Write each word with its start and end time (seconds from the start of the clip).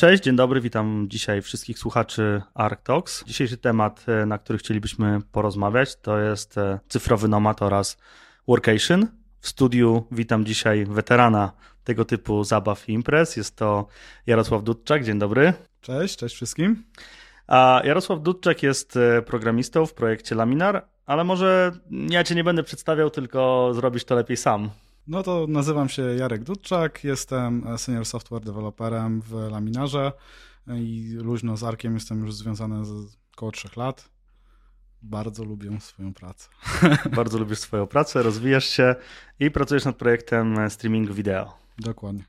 Cześć, 0.00 0.22
dzień 0.22 0.36
dobry, 0.36 0.60
witam 0.60 1.06
dzisiaj 1.08 1.42
wszystkich 1.42 1.78
słuchaczy 1.78 2.42
ArcTalks. 2.54 3.24
Dzisiejszy 3.24 3.56
temat, 3.56 4.04
e, 4.08 4.26
na 4.26 4.38
który 4.38 4.58
chcielibyśmy 4.58 5.18
porozmawiać, 5.32 5.96
to 5.96 6.18
jest 6.18 6.58
e, 6.58 6.78
cyfrowy 6.88 7.28
nomad 7.28 7.62
oraz 7.62 7.98
workation. 8.48 9.06
W 9.40 9.48
studiu 9.48 10.06
witam 10.12 10.44
dzisiaj 10.44 10.84
weterana 10.84 11.52
tego 11.84 12.04
typu 12.04 12.44
zabaw 12.44 12.88
i 12.88 12.92
imprez. 12.92 13.36
Jest 13.36 13.56
to 13.56 13.86
Jarosław 14.26 14.62
Dudczak, 14.62 15.04
dzień 15.04 15.18
dobry. 15.18 15.52
Cześć, 15.80 16.16
cześć 16.16 16.34
wszystkim. 16.34 16.84
A 17.46 17.82
Jarosław 17.84 18.22
Dudczak 18.22 18.62
jest 18.62 18.96
e, 18.96 19.22
programistą 19.22 19.86
w 19.86 19.94
projekcie 19.94 20.34
Laminar, 20.34 20.84
ale 21.06 21.24
może 21.24 21.72
ja 22.10 22.24
cię 22.24 22.34
nie 22.34 22.44
będę 22.44 22.62
przedstawiał, 22.62 23.10
tylko 23.10 23.70
zrobisz 23.74 24.04
to 24.04 24.14
lepiej 24.14 24.36
sam. 24.36 24.70
No 25.06 25.22
to 25.22 25.46
nazywam 25.48 25.88
się 25.88 26.02
Jarek 26.02 26.44
Dudczak, 26.44 27.04
jestem 27.04 27.78
senior 27.78 28.06
software 28.06 28.42
developerem 28.42 29.22
w 29.22 29.32
Laminarze 29.50 30.12
i 30.68 31.14
luźno 31.20 31.56
z 31.56 31.64
Arkiem 31.64 31.94
jestem 31.94 32.20
już 32.20 32.34
związany 32.34 32.84
z 32.84 33.18
około 33.36 33.52
trzech 33.52 33.76
lat. 33.76 34.08
Bardzo 35.02 35.44
lubię 35.44 35.80
swoją 35.80 36.14
pracę. 36.14 36.48
Bardzo 37.16 37.38
lubisz 37.38 37.58
swoją 37.58 37.86
pracę, 37.86 38.22
rozwijasz 38.22 38.66
się 38.66 38.94
i 39.40 39.50
pracujesz 39.50 39.84
nad 39.84 39.96
projektem 39.96 40.70
streamingu 40.70 41.14
wideo. 41.14 41.56
Dokładnie. 41.78 42.24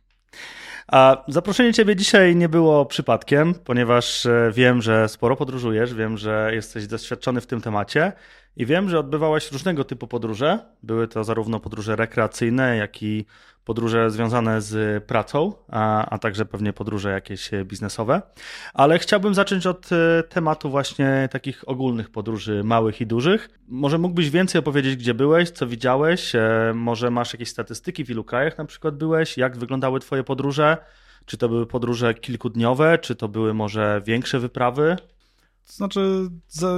A 0.87 1.23
zaproszenie 1.27 1.73
Ciebie 1.73 1.95
dzisiaj 1.95 2.35
nie 2.35 2.49
było 2.49 2.85
przypadkiem, 2.85 3.53
ponieważ 3.53 4.25
e, 4.25 4.51
wiem, 4.53 4.81
że 4.81 5.09
sporo 5.09 5.35
podróżujesz, 5.35 5.93
wiem, 5.93 6.17
że 6.17 6.51
jesteś 6.53 6.87
doświadczony 6.87 7.41
w 7.41 7.47
tym 7.47 7.61
temacie 7.61 8.11
i 8.55 8.65
wiem, 8.65 8.89
że 8.89 8.99
odbywałeś 8.99 9.51
różnego 9.51 9.83
typu 9.83 10.07
podróże. 10.07 10.59
Były 10.83 11.07
to 11.07 11.23
zarówno 11.23 11.59
podróże 11.59 11.95
rekreacyjne, 11.95 12.77
jak 12.77 13.03
i 13.03 13.25
podróże 13.65 14.09
związane 14.09 14.61
z 14.61 15.03
pracą, 15.03 15.53
a, 15.67 16.05
a 16.05 16.17
także 16.17 16.45
pewnie 16.45 16.73
podróże 16.73 17.11
jakieś 17.11 17.51
biznesowe. 17.65 18.21
Ale 18.73 18.99
chciałbym 18.99 19.33
zacząć 19.33 19.67
od 19.67 19.89
e, 19.91 20.23
tematu 20.23 20.69
właśnie 20.69 21.29
takich 21.31 21.69
ogólnych 21.69 22.09
podróży, 22.09 22.63
małych 22.63 23.01
i 23.01 23.07
dużych. 23.07 23.49
Może 23.67 23.97
mógłbyś 23.97 24.29
więcej 24.29 24.59
opowiedzieć, 24.59 24.95
gdzie 24.95 25.13
byłeś, 25.13 25.49
co 25.49 25.67
widziałeś? 25.67 26.35
E, 26.35 26.71
może 26.75 27.11
masz 27.11 27.33
jakieś 27.33 27.49
statystyki, 27.49 28.05
w 28.05 28.09
ilu 28.09 28.23
krajach 28.23 28.57
na 28.57 28.65
przykład 28.65 28.97
byłeś? 28.97 29.37
Jak 29.37 29.57
wyglądały 29.57 29.99
Twoje 29.99 30.23
podróże? 30.23 30.77
Czy 31.25 31.37
to 31.37 31.49
były 31.49 31.65
podróże 31.65 32.13
kilkudniowe, 32.13 32.97
czy 32.97 33.15
to 33.15 33.27
były 33.27 33.53
może 33.53 34.01
większe 34.05 34.39
wyprawy? 34.39 34.97
Znaczy, 35.65 36.29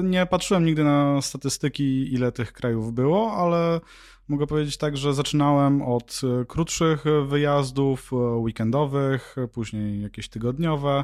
nie 0.03 0.25
patrzyłem 0.25 0.65
nigdy 0.65 0.83
na 0.83 1.21
statystyki, 1.21 2.13
ile 2.13 2.31
tych 2.31 2.53
krajów 2.53 2.93
było, 2.93 3.33
ale 3.33 3.81
mogę 4.27 4.47
powiedzieć 4.47 4.77
tak, 4.77 4.97
że 4.97 5.13
zaczynałem 5.13 5.81
od 5.81 6.21
e, 6.23 6.45
krótszych 6.45 7.03
wyjazdów 7.27 8.13
e, 8.13 8.15
weekendowych, 8.15 9.35
później 9.51 10.01
jakieś 10.01 10.29
tygodniowe, 10.29 11.03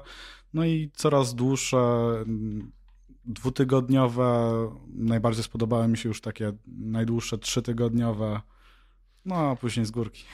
no 0.54 0.66
i 0.66 0.92
coraz 0.94 1.36
dłuższe, 1.36 1.78
dwutygodniowe. 3.26 4.52
Najbardziej 4.94 5.44
spodobały 5.44 5.88
mi 5.88 5.98
się 5.98 6.10
już 6.10 6.22
takie 6.22 6.54
najdłuższe 6.68 7.38
trzytygodniowe, 7.38 8.42
no 9.26 9.36
a 9.36 9.56
później 9.56 9.86
z 9.86 9.92
górki. 9.92 10.24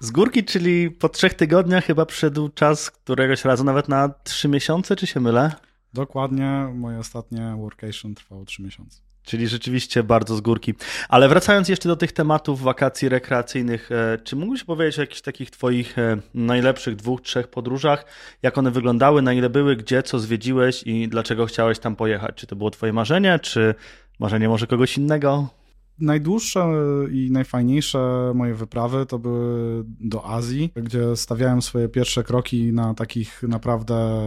Z 0.00 0.10
górki, 0.10 0.44
czyli 0.44 0.90
po 0.90 1.08
trzech 1.08 1.34
tygodniach 1.34 1.84
chyba 1.84 2.06
przyszedł 2.06 2.48
czas 2.48 2.90
któregoś 2.90 3.44
razu 3.44 3.64
nawet 3.64 3.88
na 3.88 4.08
trzy 4.08 4.48
miesiące, 4.48 4.96
czy 4.96 5.06
się 5.06 5.20
mylę? 5.20 5.52
Dokładnie, 5.94 6.68
moje 6.74 6.98
ostatnie 6.98 7.54
workation 7.58 8.14
trwało 8.14 8.44
3 8.44 8.62
miesiące. 8.62 9.00
Czyli 9.22 9.48
rzeczywiście 9.48 10.02
bardzo 10.02 10.36
z 10.36 10.40
górki. 10.40 10.74
Ale 11.08 11.28
wracając 11.28 11.68
jeszcze 11.68 11.88
do 11.88 11.96
tych 11.96 12.12
tematów 12.12 12.62
wakacji 12.62 13.08
rekreacyjnych, 13.08 13.92
e, 13.92 14.18
czy 14.24 14.36
mógłbyś 14.36 14.64
powiedzieć 14.64 14.98
o 14.98 15.00
jakichś 15.00 15.20
takich 15.20 15.50
Twoich 15.50 15.98
e, 15.98 16.16
najlepszych 16.34 16.96
dwóch, 16.96 17.22
trzech 17.22 17.48
podróżach? 17.48 18.04
Jak 18.42 18.58
one 18.58 18.70
wyglądały, 18.70 19.22
na 19.22 19.32
ile 19.32 19.50
były, 19.50 19.76
gdzie, 19.76 20.02
co 20.02 20.18
zwiedziłeś 20.18 20.82
i 20.82 21.08
dlaczego 21.08 21.46
chciałeś 21.46 21.78
tam 21.78 21.96
pojechać? 21.96 22.34
Czy 22.34 22.46
to 22.46 22.56
było 22.56 22.70
Twoje 22.70 22.92
marzenie, 22.92 23.38
czy 23.38 23.74
marzenie 24.18 24.48
może 24.48 24.66
kogoś 24.66 24.98
innego? 24.98 25.57
Najdłuższe 26.00 26.68
i 27.12 27.30
najfajniejsze 27.30 28.32
moje 28.34 28.54
wyprawy 28.54 29.06
to 29.06 29.18
były 29.18 29.84
do 29.86 30.24
Azji, 30.26 30.72
gdzie 30.74 31.16
stawiałem 31.16 31.62
swoje 31.62 31.88
pierwsze 31.88 32.24
kroki 32.24 32.72
na 32.72 32.94
takich 32.94 33.42
naprawdę 33.42 34.20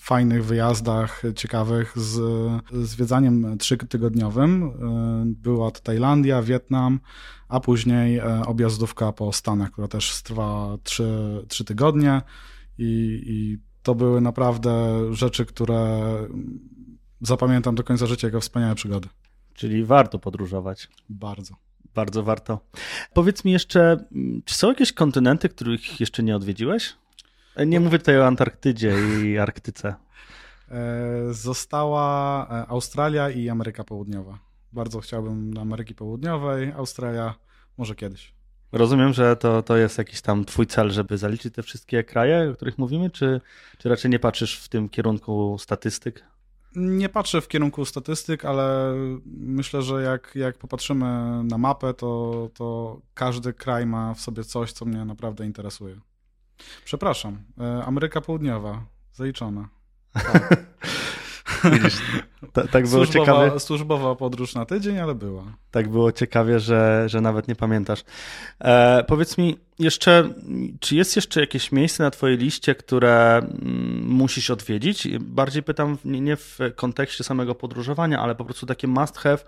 fajnych 0.00 0.44
wyjazdach, 0.44 1.22
ciekawych, 1.36 1.92
z 1.98 2.20
zwiedzaniem 2.72 3.58
trzytygodniowym. 3.58 4.72
Była 5.26 5.70
to 5.70 5.80
Tajlandia, 5.80 6.42
Wietnam, 6.42 7.00
a 7.48 7.60
później 7.60 8.18
e, 8.18 8.42
objazdówka 8.46 9.12
po 9.12 9.32
Stanach, 9.32 9.70
która 9.70 9.88
też 9.88 10.22
trwa 10.22 10.78
trzy, 10.82 11.44
trzy 11.48 11.64
tygodnie 11.64 12.22
i, 12.78 13.22
i 13.26 13.58
to 13.82 13.94
były 13.94 14.20
naprawdę 14.20 15.00
rzeczy, 15.14 15.46
które 15.46 16.00
zapamiętam 17.20 17.74
do 17.74 17.84
końca 17.84 18.06
życia 18.06 18.28
jako 18.28 18.40
wspaniałe 18.40 18.74
przygody. 18.74 19.08
Czyli 19.54 19.84
warto 19.84 20.18
podróżować. 20.18 20.88
Bardzo. 21.08 21.54
Bardzo 21.94 22.22
warto. 22.22 22.60
Powiedz 23.12 23.44
mi 23.44 23.52
jeszcze, 23.52 23.96
czy 24.44 24.54
są 24.54 24.68
jakieś 24.68 24.92
kontynenty, 24.92 25.48
których 25.48 26.00
jeszcze 26.00 26.22
nie 26.22 26.36
odwiedziłeś? 26.36 26.96
Nie 27.66 27.80
mówię 27.80 27.98
tutaj 27.98 28.18
o 28.18 28.26
Antarktydzie 28.26 28.94
i 29.24 29.38
Arktyce. 29.38 29.94
E, 30.70 31.32
została 31.32 32.46
e, 32.50 32.66
Australia 32.68 33.30
i 33.30 33.48
Ameryka 33.48 33.84
Południowa. 33.84 34.38
Bardzo 34.72 35.00
chciałbym 35.00 35.54
do 35.54 35.60
Ameryki 35.60 35.94
Południowej, 35.94 36.72
Australia 36.72 37.34
może 37.78 37.94
kiedyś. 37.94 38.34
Rozumiem, 38.72 39.12
że 39.12 39.36
to, 39.36 39.62
to 39.62 39.76
jest 39.76 39.98
jakiś 39.98 40.20
tam 40.20 40.44
twój 40.44 40.66
cel, 40.66 40.90
żeby 40.90 41.18
zaliczyć 41.18 41.54
te 41.54 41.62
wszystkie 41.62 42.04
kraje, 42.04 42.50
o 42.50 42.54
których 42.54 42.78
mówimy, 42.78 43.10
czy, 43.10 43.40
czy 43.78 43.88
raczej 43.88 44.10
nie 44.10 44.18
patrzysz 44.18 44.58
w 44.58 44.68
tym 44.68 44.88
kierunku 44.88 45.56
statystyk? 45.58 46.24
Nie 46.76 47.08
patrzę 47.08 47.40
w 47.40 47.48
kierunku 47.48 47.84
statystyk, 47.84 48.44
ale 48.44 48.94
myślę, 49.26 49.82
że 49.82 50.02
jak, 50.02 50.32
jak 50.34 50.58
popatrzymy 50.58 51.06
na 51.44 51.58
mapę, 51.58 51.94
to, 51.94 52.50
to 52.54 53.00
każdy 53.14 53.52
kraj 53.52 53.86
ma 53.86 54.14
w 54.14 54.20
sobie 54.20 54.44
coś, 54.44 54.72
co 54.72 54.84
mnie 54.84 55.04
naprawdę 55.04 55.46
interesuje. 55.46 56.00
Przepraszam, 56.84 57.42
e, 57.60 57.84
Ameryka 57.84 58.20
Południowa, 58.20 58.84
zaliczona. 59.12 59.68
Tak. 60.12 60.56
Widzisz, 61.72 61.98
tak 62.52 62.88
było 62.88 63.04
służbowa, 63.04 63.26
ciekawie. 63.26 63.60
Służbowa 63.60 64.14
podróż 64.14 64.54
na 64.54 64.64
tydzień, 64.64 64.98
ale 64.98 65.14
była. 65.14 65.44
Tak 65.70 65.88
było 65.88 66.12
ciekawie, 66.12 66.60
że, 66.60 67.04
że 67.06 67.20
nawet 67.20 67.48
nie 67.48 67.56
pamiętasz. 67.56 68.04
E, 68.60 69.04
powiedz 69.08 69.38
mi 69.38 69.58
jeszcze, 69.78 70.34
czy 70.80 70.96
jest 70.96 71.16
jeszcze 71.16 71.40
jakieś 71.40 71.72
miejsce 71.72 72.02
na 72.02 72.10
twojej 72.10 72.38
liście, 72.38 72.74
które 72.74 73.36
mm, 73.36 74.06
musisz 74.08 74.50
odwiedzić? 74.50 75.08
Bardziej 75.18 75.62
pytam 75.62 75.98
nie, 76.04 76.20
nie 76.20 76.36
w 76.36 76.58
kontekście 76.76 77.24
samego 77.24 77.54
podróżowania, 77.54 78.20
ale 78.20 78.34
po 78.34 78.44
prostu 78.44 78.66
takie 78.66 78.88
must 78.88 79.18
have, 79.18 79.38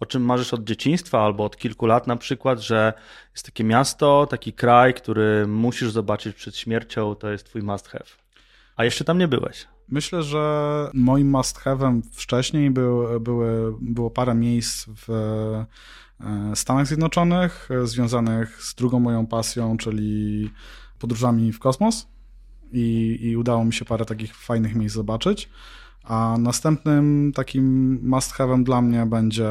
o 0.00 0.06
czym 0.06 0.24
marzysz 0.24 0.54
od 0.54 0.64
dzieciństwa 0.64 1.24
albo 1.24 1.44
od 1.44 1.56
kilku 1.56 1.86
lat 1.86 2.06
na 2.06 2.16
przykład, 2.16 2.60
że 2.60 2.92
jest 3.32 3.46
takie 3.46 3.64
miasto, 3.64 4.26
taki 4.30 4.52
kraj, 4.52 4.94
który 4.94 5.46
musisz 5.46 5.90
zobaczyć 5.90 6.36
przed 6.36 6.56
śmiercią, 6.56 7.14
to 7.14 7.30
jest 7.30 7.46
twój 7.46 7.62
must 7.62 7.88
have. 7.88 8.06
A 8.76 8.84
jeszcze 8.84 9.04
tam 9.04 9.18
nie 9.18 9.28
byłeś. 9.28 9.66
Myślę, 9.88 10.22
że 10.22 10.90
moim 10.94 11.30
must 11.30 11.58
have'em 11.58 12.02
wcześniej 12.12 12.70
był, 12.70 13.20
były, 13.20 13.74
było 13.80 14.10
parę 14.10 14.34
miejsc 14.34 14.86
w 15.06 15.10
e, 15.10 15.66
Stanach 16.54 16.86
Zjednoczonych 16.86 17.68
związanych 17.84 18.62
z 18.62 18.74
drugą 18.74 19.00
moją 19.00 19.26
pasją, 19.26 19.76
czyli 19.76 20.50
podróżami 20.98 21.52
w 21.52 21.58
kosmos. 21.58 22.06
I, 22.72 23.18
i 23.20 23.36
udało 23.36 23.64
mi 23.64 23.72
się 23.72 23.84
parę 23.84 24.04
takich 24.04 24.36
fajnych 24.36 24.74
miejsc 24.74 24.94
zobaczyć. 24.94 25.48
A 26.04 26.36
następnym 26.38 27.32
takim 27.34 27.98
must 28.08 28.32
have'em 28.32 28.62
dla 28.62 28.82
mnie 28.82 29.06
będzie, 29.06 29.48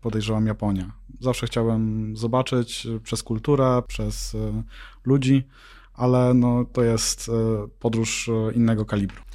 podejrzewam, 0.00 0.46
Japonia. 0.46 0.92
Zawsze 1.20 1.46
chciałem 1.46 2.12
zobaczyć 2.16 2.86
przez 3.02 3.22
kulturę, 3.22 3.82
przez 3.86 4.34
e, 4.34 4.62
ludzi, 5.04 5.48
ale 5.94 6.34
no, 6.34 6.64
to 6.64 6.82
jest 6.82 7.28
e, 7.28 7.32
podróż 7.80 8.30
innego 8.54 8.84
kalibru. 8.84 9.25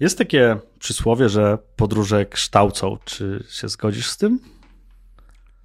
Jest 0.00 0.18
takie 0.18 0.56
przysłowie, 0.78 1.28
że 1.28 1.58
podróże 1.76 2.26
kształcą. 2.26 2.96
Czy 3.04 3.44
się 3.50 3.68
zgodzisz 3.68 4.08
z 4.08 4.16
tym? 4.16 4.38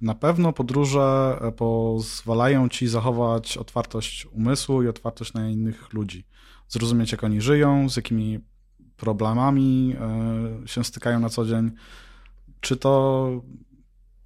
Na 0.00 0.14
pewno 0.14 0.52
podróże 0.52 1.38
e, 1.40 1.52
pozwalają 1.52 2.68
ci 2.68 2.88
zachować 2.88 3.56
otwartość 3.56 4.26
umysłu 4.26 4.82
i 4.82 4.88
otwartość 4.88 5.34
na 5.34 5.48
innych 5.48 5.92
ludzi. 5.92 6.24
Zrozumieć, 6.68 7.12
jak 7.12 7.24
oni 7.24 7.40
żyją, 7.40 7.88
z 7.88 7.96
jakimi 7.96 8.40
problemami 8.96 9.96
e, 10.64 10.68
się 10.68 10.84
stykają 10.84 11.20
na 11.20 11.28
co 11.28 11.44
dzień. 11.44 11.70
Czy 12.60 12.76
to 12.76 13.30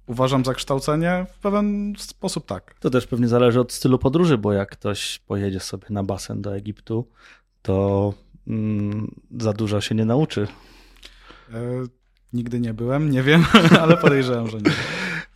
uważam 0.07 0.45
za 0.45 0.53
kształcenie? 0.53 1.25
W 1.33 1.39
pewien 1.39 1.93
sposób 1.97 2.45
tak. 2.45 2.75
To 2.79 2.89
też 2.89 3.07
pewnie 3.07 3.27
zależy 3.27 3.59
od 3.59 3.71
stylu 3.71 3.99
podróży, 3.99 4.37
bo 4.37 4.53
jak 4.53 4.69
ktoś 4.69 5.19
pojedzie 5.19 5.59
sobie 5.59 5.87
na 5.89 6.03
basen 6.03 6.41
do 6.41 6.55
Egiptu, 6.55 7.07
to 7.61 8.13
za 9.39 9.53
dużo 9.53 9.81
się 9.81 9.95
nie 9.95 10.05
nauczy. 10.05 10.47
E, 11.53 11.59
nigdy 12.33 12.59
nie 12.59 12.73
byłem, 12.73 13.11
nie 13.11 13.23
wiem, 13.23 13.45
ale 13.81 13.97
podejrzewam, 13.97 14.49
że 14.49 14.57
nie. 14.57 14.71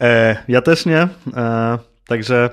E, 0.02 0.44
ja 0.48 0.62
też 0.62 0.86
nie. 0.86 1.08
E, 1.34 1.80
Także 2.08 2.50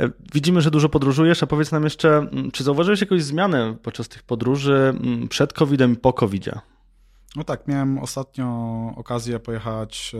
e, 0.00 0.10
widzimy, 0.34 0.60
że 0.60 0.70
dużo 0.70 0.88
podróżujesz, 0.88 1.42
a 1.42 1.46
powiedz 1.46 1.72
nam 1.72 1.84
jeszcze, 1.84 2.16
mm, 2.16 2.50
czy 2.50 2.64
zauważyłeś 2.64 3.00
jakąś 3.00 3.22
zmianę 3.22 3.76
podczas 3.82 4.08
tych 4.08 4.22
podróży 4.22 4.94
mm, 4.96 5.28
przed 5.28 5.52
COVID-em 5.52 5.92
i 5.92 5.96
po 5.96 6.12
COVID-zie? 6.12 6.60
No 7.36 7.44
tak, 7.44 7.68
miałem 7.68 7.98
ostatnio 7.98 8.46
okazję 8.96 9.38
pojechać 9.38 10.12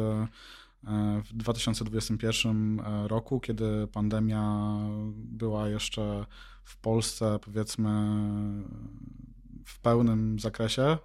w 1.25 1.35
2021 1.35 2.83
roku, 3.07 3.41
kiedy 3.41 3.87
pandemia 3.87 4.77
była 5.15 5.69
jeszcze 5.69 6.27
w 6.65 6.77
Polsce, 6.77 7.39
powiedzmy, 7.45 7.91
w 9.65 9.79
pełnym 9.79 10.39
zakresie, 10.39 10.99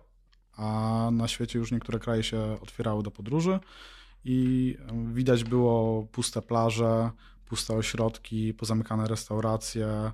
a 0.57 1.09
na 1.11 1.27
świecie 1.27 1.59
już 1.59 1.71
niektóre 1.71 1.99
kraje 1.99 2.23
się 2.23 2.57
otwierały 2.61 3.03
do 3.03 3.11
podróży 3.11 3.59
i 4.25 4.77
widać 5.13 5.43
było 5.43 6.03
puste 6.03 6.41
plaże, 6.41 7.11
puste 7.45 7.73
ośrodki, 7.73 8.53
pozamykane 8.53 9.07
restauracje, 9.07 9.87
e, 9.87 10.11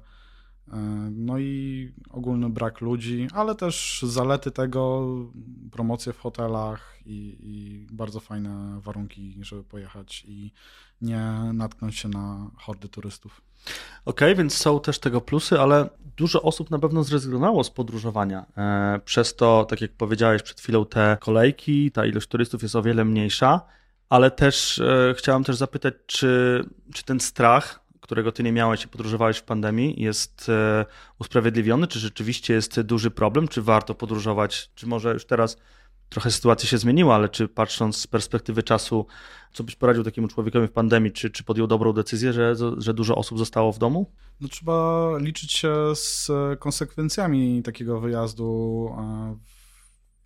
no 1.12 1.40
i 1.40 1.92
ogólny 2.10 2.50
brak 2.50 2.82
ludzi, 2.82 3.28
ale 3.34 3.56
też 3.56 4.06
zalety 4.08 4.52
tego, 4.52 5.08
promocje 5.72 6.14
w 6.14 6.20
hotelach 6.20 6.98
i, 7.06 7.38
i, 7.40 7.88
bardzo 7.96 8.20
fajne 8.20 8.80
warunki, 8.82 9.38
żeby 9.42 9.64
pojechać 9.64 10.26
i 10.28 10.52
nie 11.02 11.22
natknąć 11.54 11.96
się 11.96 12.10
na 12.10 12.52
hordy 12.58 12.90
turystów. 12.90 13.42
Okay, 14.06 14.36
więc 14.36 14.58
są 14.58 14.80
też 14.80 15.00
tego 15.00 15.22
plusy, 15.22 15.60
ale 15.60 15.90
dużo 16.18 16.42
osób 16.42 16.72
na 16.72 16.80
pewno 16.80 17.04
zrezygnowało 17.04 17.64
z 17.64 17.70
podróżowania. 17.70 18.46
E, 18.58 19.00
przez 19.06 19.36
to, 19.36 19.66
tak 19.66 19.82
jak 19.82 19.92
powiedziałeś 19.92 20.42
przed 20.42 20.62
chwilą, 20.62 20.86
te 20.86 21.18
kolejki, 21.22 21.92
ta 21.92 22.06
ilość 22.06 22.28
turystów 22.28 22.62
jest 22.64 22.76
o 22.76 22.82
wiele 22.82 23.06
mniejsza, 23.06 23.62
ale 24.10 24.32
też 24.32 24.80
e, 24.80 25.14
chciałem 25.18 25.44
też 25.44 25.56
zapytać, 25.56 25.94
czy, 26.06 26.64
czy 26.94 27.04
ten 27.04 27.20
strach, 27.20 27.80
którego 28.02 28.32
ty 28.32 28.44
nie 28.44 28.52
miałeś 28.52 28.84
i 28.84 28.88
podróżowałeś 28.88 29.38
w 29.38 29.44
pandemii, 29.44 30.02
jest 30.02 30.50
e, 30.50 30.86
usprawiedliwiony? 31.20 31.88
Czy 31.88 32.00
rzeczywiście 32.00 32.54
jest 32.54 32.82
duży 32.82 33.12
problem? 33.12 33.48
Czy 33.48 33.62
warto 33.62 33.96
podróżować? 33.96 34.70
Czy 34.76 34.88
może 34.88 35.14
już 35.14 35.26
teraz 35.26 35.58
trochę 36.10 36.32
sytuacja 36.32 36.70
się 36.70 36.78
zmieniła, 36.78 37.16
ale 37.16 37.30
czy 37.30 37.48
patrząc 37.48 37.98
z 37.98 38.08
perspektywy 38.08 38.64
czasu, 38.64 39.06
co 39.54 39.64
byś 39.64 39.76
poradził 39.76 40.04
takiemu 40.04 40.28
człowiekowi 40.28 40.68
w 40.68 40.72
pandemii, 40.72 41.12
czy, 41.12 41.30
czy 41.30 41.44
podjął 41.44 41.68
dobrą 41.68 41.94
decyzję, 41.94 42.34
że, 42.34 42.56
że 42.78 42.94
dużo 42.94 43.16
osób 43.16 43.38
zostało 43.38 43.72
w 43.72 43.80
domu? 43.80 44.12
No, 44.42 44.48
trzeba 44.48 45.10
liczyć 45.18 45.52
się 45.52 45.76
z 45.96 46.32
konsekwencjami 46.60 47.64
takiego 47.64 48.00
wyjazdu 48.00 48.90
e, 48.98 49.36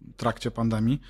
w 0.02 0.18
trakcie 0.18 0.52
pandemii. 0.52 1.02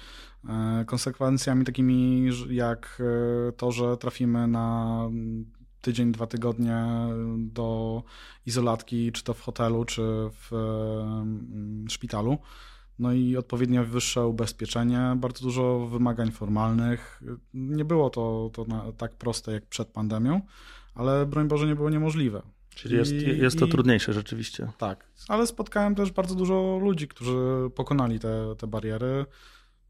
E, 0.50 0.86
konsekwencjami 0.86 1.66
takimi 1.66 2.30
jak 2.50 3.02
e, 3.02 3.52
to, 3.52 3.72
że 3.72 3.98
trafimy 3.98 4.48
na 4.48 5.00
tydzień, 5.82 6.12
dwa 6.12 6.28
tygodnie 6.28 6.86
do 7.38 8.04
izolatki, 8.46 9.12
czy 9.12 9.24
to 9.24 9.34
w 9.34 9.42
hotelu, 9.42 9.86
czy 9.86 10.02
w 10.32 10.52
szpitalu 11.90 12.38
no 13.00 13.14
i 13.14 13.38
odpowiednio 13.38 13.86
wyższe 13.86 14.28
ubezpieczenie, 14.28 15.14
bardzo 15.18 15.44
dużo 15.44 15.88
wymagań 15.88 16.32
formalnych. 16.32 17.24
Nie 17.54 17.86
było 17.86 18.10
to, 18.10 18.50
to 18.54 18.66
na, 18.66 18.92
tak 18.98 19.16
proste 19.16 19.52
jak 19.52 19.66
przed 19.66 19.88
pandemią, 19.88 20.42
ale 20.96 21.26
broń 21.26 21.48
Boże 21.48 21.68
nie 21.68 21.76
było 21.76 21.90
niemożliwe. 21.90 22.42
Czyli 22.76 22.96
jest, 22.96 23.12
jest 23.14 23.60
to 23.60 23.66
i, 23.66 23.70
trudniejsze 23.70 24.14
rzeczywiście. 24.14 24.72
Tak, 24.78 25.08
ale 25.28 25.48
spotkałem 25.48 25.96
też 25.96 26.12
bardzo 26.12 26.36
dużo 26.36 26.80
ludzi, 26.82 27.08
którzy 27.08 27.70
pokonali 27.76 28.20
te, 28.20 28.56
te 28.58 28.68
bariery. 28.68 29.26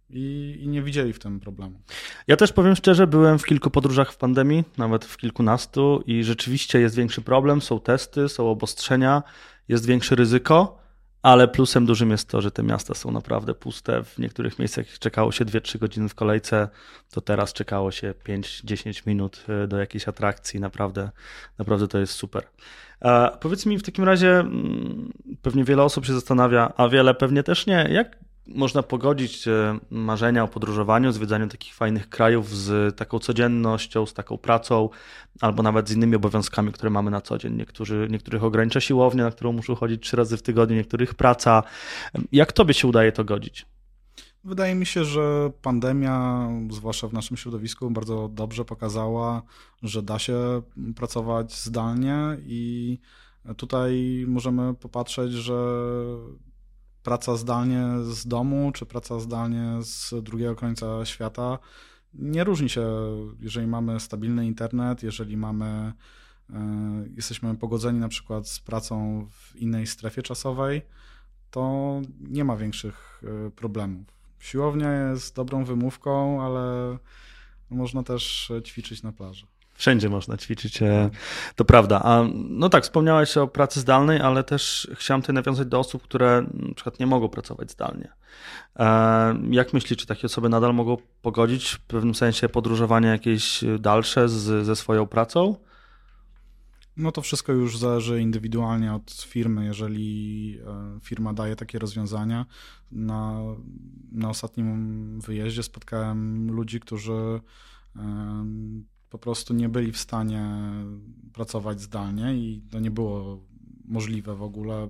I, 0.10 0.58
i, 0.62 0.68
nie 0.68 0.82
widzieli 0.82 1.14
w 1.14 1.20
tym 1.20 1.40
problemu. 1.40 1.80
Ja 2.28 2.36
też 2.36 2.54
powiem 2.54 2.76
szczerze, 2.76 3.08
byłem 3.08 3.40
w 3.40 3.46
kilku 3.46 3.70
podróżach 3.70 4.12
w 4.12 4.18
pandemii, 4.18 4.64
nawet 4.78 5.06
w 5.06 5.18
kilkunastu, 5.18 6.04
i 6.06 6.24
rzeczywiście 6.24 6.80
jest 6.80 6.96
większy 6.96 7.22
problem. 7.22 7.62
Są 7.62 7.80
testy, 7.80 8.30
są 8.30 8.50
obostrzenia, 8.50 9.24
jest 9.68 9.86
większe 9.86 10.16
ryzyko. 10.16 10.78
Ale 11.28 11.48
plusem 11.48 11.86
dużym 11.86 12.12
jest 12.12 12.30
to, 12.30 12.42
że 12.42 12.52
te 12.52 12.64
miasta 12.64 12.94
są 12.94 13.12
naprawdę 13.12 13.54
puste. 13.54 14.04
W 14.04 14.20
niektórych 14.20 14.60
miejscach 14.60 14.86
czekało 15.00 15.32
się 15.32 15.46
2-3 15.46 15.80
godziny 15.80 16.10
w 16.10 16.16
kolejce, 16.16 16.68
to 17.12 17.22
teraz 17.22 17.54
czekało 17.54 17.92
się 17.92 18.14
5-10 18.28 19.08
minut 19.08 19.46
e, 19.50 19.68
do 19.68 19.78
jakiejś 19.78 20.08
atrakcji. 20.08 20.60
Naprawdę, 20.60 21.10
naprawdę 21.58 21.88
to 21.88 21.98
jest 21.98 22.14
super. 22.14 22.44
A 23.02 23.38
powiedz 23.42 23.66
mi 23.66 23.78
w 23.78 23.84
takim 23.84 24.04
razie, 24.04 24.40
mm, 24.40 25.14
pewnie 25.42 25.64
wiele 25.64 25.84
osób 25.84 26.06
się 26.06 26.14
zastanawia, 26.14 26.74
a 26.78 26.90
wiele 26.90 27.14
pewnie 27.14 27.44
też 27.44 27.66
nie, 27.66 27.88
jak 27.92 28.18
można 28.48 28.84
pogodzić 28.84 29.48
e, 29.48 29.80
marzenia 29.90 30.44
o 30.44 30.48
podróżowaniu, 30.48 31.12
zwiedzaniu 31.12 31.48
takich 31.48 31.74
fajnych 31.74 32.10
krajów 32.10 32.56
z 32.56 32.98
taką 32.98 33.20
codziennością, 33.20 34.06
z 34.06 34.14
taką 34.14 34.38
pracą, 34.38 34.90
albo 35.42 35.64
nawet 35.64 35.90
z 35.90 35.92
innymi 35.92 36.16
obowiązkami, 36.16 36.72
które 36.72 36.90
mamy 36.90 37.12
na 37.12 37.22
co 37.22 37.38
dzień. 37.38 37.54
Niektórzy, 37.54 38.08
niektórych 38.12 38.44
ogranicza 38.44 38.80
siłownia, 38.80 39.24
na 39.24 39.32
którą 39.32 39.52
muszą 39.52 39.76
chodzić 39.76 40.04
trzy 40.04 40.18
razy 40.18 40.38
w 40.38 40.42
tygodniu, 40.42 40.76
niektórych 40.76 41.16
praca. 41.16 41.64
Jak 42.32 42.54
tobie 42.54 42.74
się 42.74 42.88
udaje 42.88 43.12
to 43.12 43.24
godzić? 43.26 43.66
Wydaje 44.44 44.76
mi 44.76 44.86
się, 44.86 45.06
że 45.06 45.52
pandemia, 45.62 46.48
zwłaszcza 46.72 47.08
w 47.08 47.14
naszym 47.14 47.38
środowisku, 47.38 47.92
bardzo 47.92 48.30
dobrze 48.34 48.66
pokazała, 48.66 49.42
że 49.84 50.02
da 50.02 50.20
się 50.20 50.62
pracować 50.96 51.64
zdalnie 51.64 52.38
i 52.46 53.00
tutaj 53.58 54.26
możemy 54.28 54.74
popatrzeć, 54.74 55.32
że 55.32 55.54
praca 57.08 57.38
zdalnie 57.38 57.84
z 58.04 58.28
domu, 58.28 58.72
czy 58.74 58.86
praca 58.86 59.20
zdalnie 59.20 59.78
z 59.82 60.14
drugiego 60.24 60.56
końca 60.56 61.06
świata 61.06 61.60
nie 62.14 62.44
różni 62.44 62.70
się, 62.70 62.88
jeżeli 63.40 63.68
mamy 63.68 64.00
stabilny 64.00 64.46
internet, 64.46 65.04
jeżeli 65.04 65.38
mamy, 65.38 65.66
e, 65.66 65.94
jesteśmy 67.16 67.56
pogodzeni 67.56 68.00
na 68.00 68.08
przykład 68.08 68.48
z 68.48 68.60
pracą 68.60 69.26
w 69.32 69.56
innej 69.56 69.88
strefie 69.88 70.22
czasowej, 70.22 70.82
to 71.52 72.02
nie 72.20 72.44
ma 72.44 72.58
większych 72.58 73.24
e, 73.24 73.52
problemów. 73.52 74.06
Siłownia 74.40 75.10
jest 75.10 75.36
dobrą 75.36 75.66
wymówką, 75.66 76.42
ale 76.42 76.98
można 77.70 78.04
też 78.04 78.52
ćwiczyć 78.64 79.04
na 79.04 79.12
plaży. 79.12 79.48
Wszędzie 79.78 80.10
można 80.10 80.38
ćwiczyć, 80.38 80.82
e, 80.82 81.10
to 81.56 81.66
prawda. 81.66 82.02
A 82.04 82.24
no 82.34 82.70
tak, 82.70 82.84
wspomniałeś 82.84 83.38
o 83.38 83.48
pracy 83.48 83.80
zdalnej, 83.80 84.22
ale 84.22 84.44
też 84.44 84.92
chciałem 84.96 85.22
tutaj 85.22 85.34
nawiązać 85.34 85.68
do 85.68 85.80
osób, 85.80 86.04
które 86.04 86.46
na 86.54 86.74
przykład 86.74 87.00
nie 87.00 87.08
mogą 87.08 87.30
pracować 87.30 87.72
zdalnie. 87.72 88.12
E, 88.76 88.86
jak 89.50 89.74
myślisz, 89.74 90.00
czy 90.00 90.08
takie 90.08 90.26
osoby 90.26 90.50
nadal 90.50 90.74
mogą 90.74 90.98
pogodzić 91.22 91.70
w 91.70 91.80
pewnym 91.80 92.16
sensie 92.16 92.50
podróżowanie 92.50 93.08
jakieś 93.08 93.64
dalsze 93.80 94.30
z, 94.30 94.66
ze 94.66 94.76
swoją 94.76 95.08
pracą? 95.08 95.56
No 96.98 97.12
to 97.12 97.22
wszystko 97.22 97.54
już 97.54 97.78
zależy 97.78 98.22
indywidualnie 98.22 98.94
od 98.94 99.12
firmy. 99.12 99.66
Jeżeli 99.66 100.60
e, 100.68 101.00
firma 101.04 101.34
daje 101.34 101.56
takie 101.56 101.80
rozwiązania, 101.80 102.46
na, 102.92 103.40
na 104.12 104.30
ostatnim 104.30 105.20
wyjeździe 105.20 105.64
spotkałem 105.64 106.52
ludzi, 106.52 106.80
którzy 106.80 107.42
po 109.10 109.18
prostu 109.18 109.54
nie 109.54 109.70
byli 109.70 109.92
w 109.92 109.98
stanie 109.98 110.46
pracować 111.34 111.82
zdalnie 111.82 112.34
i 112.34 112.62
to 112.72 112.80
nie 112.80 112.92
było 112.92 113.40
możliwe 113.86 114.36
w 114.36 114.44
ogóle. 114.44 114.90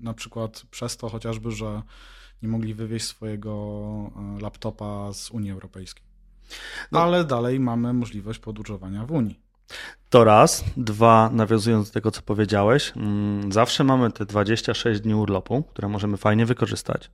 Na 0.00 0.14
przykład 0.14 0.62
przez 0.70 0.96
to 0.96 1.08
chociażby, 1.08 1.50
że 1.50 1.82
nie 2.42 2.48
mogli 2.48 2.74
wywieźć 2.74 3.06
swojego 3.06 3.52
e, 4.16 4.40
laptopa 4.40 5.12
z 5.12 5.30
Unii 5.30 5.50
Europejskiej. 5.50 6.04
No. 6.92 7.00
Ale 7.00 7.24
dalej 7.24 7.60
mamy 7.60 7.92
możliwość 7.92 8.38
podróżowania 8.38 9.06
w 9.06 9.10
Unii. 9.10 9.40
To 10.10 10.24
raz. 10.24 10.64
Dwa, 10.76 11.30
nawiązując 11.32 11.88
do 11.88 11.94
tego, 11.94 12.10
co 12.10 12.22
powiedziałeś, 12.22 12.92
mm, 12.96 13.52
zawsze 13.52 13.84
mamy 13.84 14.10
te 14.10 14.26
26 14.26 15.00
dni 15.00 15.14
urlopu, 15.14 15.62
które 15.62 15.88
możemy 15.88 16.16
fajnie 16.16 16.46
wykorzystać. 16.46 17.10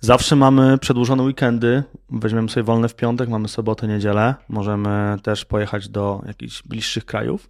Zawsze 0.00 0.36
mamy 0.36 0.78
przedłużone 0.78 1.22
weekendy. 1.22 1.82
Weźmiemy 2.10 2.48
sobie 2.48 2.64
wolne 2.64 2.88
w 2.88 2.94
piątek, 2.94 3.28
mamy 3.28 3.48
sobotę, 3.48 3.88
niedzielę. 3.88 4.34
Możemy 4.48 5.16
też 5.22 5.44
pojechać 5.44 5.88
do 5.88 6.22
jakichś 6.26 6.62
bliższych 6.62 7.04
krajów. 7.04 7.48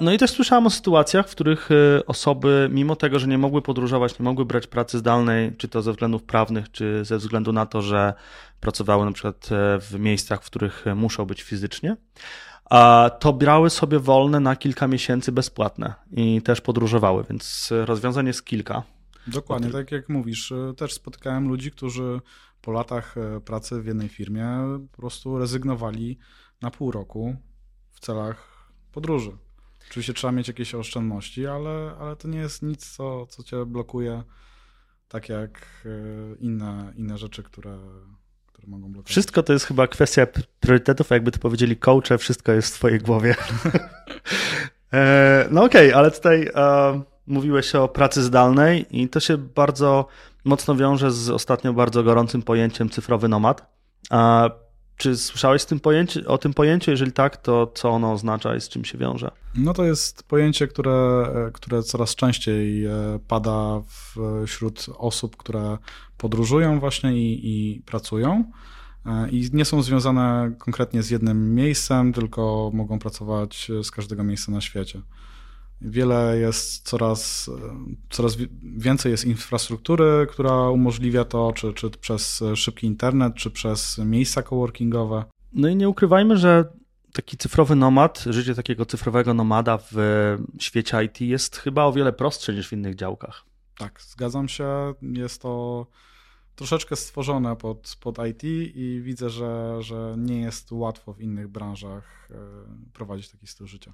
No 0.00 0.12
i 0.12 0.18
też 0.18 0.30
słyszałem 0.30 0.66
o 0.66 0.70
sytuacjach, 0.70 1.28
w 1.28 1.30
których 1.30 1.70
y, 1.70 2.06
osoby, 2.06 2.68
mimo 2.72 2.96
tego, 2.96 3.18
że 3.18 3.26
nie 3.26 3.38
mogły 3.38 3.62
podróżować, 3.62 4.18
nie 4.18 4.24
mogły 4.24 4.44
brać 4.44 4.66
pracy 4.66 4.98
zdalnej, 4.98 5.56
czy 5.56 5.68
to 5.68 5.82
ze 5.82 5.92
względów 5.92 6.22
prawnych, 6.22 6.70
czy 6.70 7.04
ze 7.04 7.18
względu 7.18 7.52
na 7.52 7.66
to, 7.66 7.82
że 7.82 8.14
pracowały 8.60 9.04
na 9.04 9.12
przykład 9.12 9.48
e, 9.52 9.80
w 9.80 9.98
miejscach, 9.98 10.42
w 10.42 10.46
których 10.46 10.84
muszą 10.94 11.24
być 11.24 11.42
fizycznie, 11.42 11.96
to 13.20 13.32
brały 13.32 13.70
sobie 13.70 13.98
wolne 13.98 14.40
na 14.40 14.56
kilka 14.56 14.88
miesięcy 14.88 15.32
bezpłatne 15.32 15.94
i 16.12 16.42
też 16.42 16.60
podróżowały, 16.60 17.24
więc 17.30 17.72
rozwiązań 17.84 18.26
jest 18.26 18.44
kilka. 18.44 18.82
Dokładnie, 19.26 19.70
tak 19.70 19.92
jak 19.92 20.08
mówisz. 20.08 20.52
Też 20.76 20.92
spotykałem 20.92 21.48
ludzi, 21.48 21.70
którzy 21.70 22.20
po 22.66 22.72
latach 22.72 23.16
e, 23.18 23.40
pracy 23.40 23.82
w 23.82 23.86
jednej 23.86 24.08
firmie 24.08 24.48
po 24.92 24.96
prostu 24.96 25.38
rezygnowali 25.38 26.18
na 26.60 26.70
pół 26.70 26.90
roku 26.90 27.36
w 27.90 28.00
celach 28.00 28.70
podróży. 28.92 29.36
Oczywiście 29.90 30.14
trzeba 30.14 30.32
mieć 30.32 30.48
jakieś 30.48 30.74
oszczędności, 30.74 31.46
ale, 31.46 31.96
ale 32.00 32.16
to 32.16 32.28
nie 32.28 32.38
jest 32.38 32.62
nic, 32.62 32.90
co, 32.96 33.26
co 33.26 33.42
cię 33.42 33.66
blokuje, 33.66 34.22
tak 35.08 35.28
jak 35.28 35.84
e, 35.84 36.36
inne, 36.36 36.92
inne 36.96 37.18
rzeczy, 37.18 37.42
które 37.42 37.78
mogą 38.66 38.88
blokować. 38.88 39.10
Wszystko 39.10 39.42
to 39.42 39.52
jest 39.52 39.64
chyba 39.64 39.86
kwestia 39.86 40.26
priorytetów, 40.60 41.10
jakby 41.10 41.30
to 41.30 41.38
powiedzieli 41.38 41.76
coache, 41.76 42.18
wszystko 42.18 42.52
jest 42.52 42.74
w 42.74 42.78
twojej 42.78 42.98
głowie. 42.98 43.34
E, 44.92 45.48
no 45.50 45.64
okej, 45.64 45.88
okay, 45.88 45.98
ale 45.98 46.10
tutaj 46.10 46.48
uh, 46.48 47.00
mówiłeś 47.26 47.74
o 47.74 47.88
pracy 47.88 48.22
zdalnej 48.22 48.86
i 48.90 49.08
to 49.08 49.20
się 49.20 49.36
bardzo 49.36 50.06
mocno 50.44 50.76
wiąże 50.76 51.10
z 51.10 51.30
ostatnio 51.30 51.72
bardzo 51.72 52.02
gorącym 52.02 52.42
pojęciem 52.42 52.90
cyfrowy 52.90 53.28
nomad. 53.28 53.66
Czy 54.96 55.16
słyszałeś 55.16 55.64
tym 55.64 55.80
pojęcie, 55.80 56.26
o 56.26 56.38
tym 56.38 56.54
pojęciu? 56.54 56.90
Jeżeli 56.90 57.12
tak, 57.12 57.36
to 57.36 57.72
co 57.74 57.90
ono 57.90 58.12
oznacza 58.12 58.56
i 58.56 58.60
z 58.60 58.68
czym 58.68 58.84
się 58.84 58.98
wiąże? 58.98 59.30
No 59.54 59.74
to 59.74 59.84
jest 59.84 60.22
pojęcie, 60.22 60.68
które, 60.68 61.26
które 61.52 61.82
coraz 61.82 62.14
częściej 62.14 62.84
e, 62.84 62.90
pada 63.28 63.82
wśród 64.46 64.86
osób, 64.98 65.36
które 65.36 65.78
podróżują 66.18 66.80
właśnie 66.80 67.16
i, 67.16 67.40
i 67.44 67.80
pracują 67.80 68.44
e, 69.06 69.28
i 69.30 69.50
nie 69.52 69.64
są 69.64 69.82
związane 69.82 70.52
konkretnie 70.58 71.02
z 71.02 71.10
jednym 71.10 71.54
miejscem, 71.54 72.12
tylko 72.12 72.70
mogą 72.74 72.98
pracować 72.98 73.70
z 73.82 73.90
każdego 73.90 74.24
miejsca 74.24 74.52
na 74.52 74.60
świecie. 74.60 75.00
Wiele 75.80 76.38
jest 76.38 76.88
coraz, 76.88 77.50
coraz 78.10 78.36
więcej 78.62 79.12
jest 79.12 79.24
infrastruktury, 79.24 80.26
która 80.30 80.70
umożliwia 80.70 81.24
to, 81.24 81.52
czy, 81.52 81.72
czy 81.72 81.90
przez 81.90 82.44
szybki 82.54 82.86
internet, 82.86 83.34
czy 83.34 83.50
przez 83.50 83.98
miejsca 83.98 84.42
coworkingowe. 84.42 85.24
No 85.52 85.68
i 85.68 85.76
nie 85.76 85.88
ukrywajmy, 85.88 86.36
że 86.36 86.64
taki 87.12 87.36
cyfrowy 87.36 87.76
nomad, 87.76 88.24
życie 88.26 88.54
takiego 88.54 88.86
cyfrowego 88.86 89.34
nomada 89.34 89.78
w 89.78 89.96
świecie 90.58 91.04
IT 91.04 91.20
jest 91.20 91.56
chyba 91.56 91.84
o 91.84 91.92
wiele 91.92 92.12
prostsze 92.12 92.54
niż 92.54 92.68
w 92.68 92.72
innych 92.72 92.94
działkach. 92.94 93.44
Tak, 93.78 94.00
zgadzam 94.00 94.48
się. 94.48 94.94
Jest 95.02 95.42
to 95.42 95.86
troszeczkę 96.56 96.96
stworzone 96.96 97.56
pod, 97.56 97.96
pod 98.00 98.18
IT 98.28 98.44
i 98.74 99.00
widzę, 99.02 99.30
że, 99.30 99.82
że 99.82 100.14
nie 100.18 100.40
jest 100.40 100.72
łatwo 100.72 101.12
w 101.12 101.20
innych 101.20 101.48
branżach 101.48 102.28
e, 102.30 102.34
prowadzić 102.92 103.28
taki 103.28 103.46
styl 103.46 103.66
życia. 103.66 103.92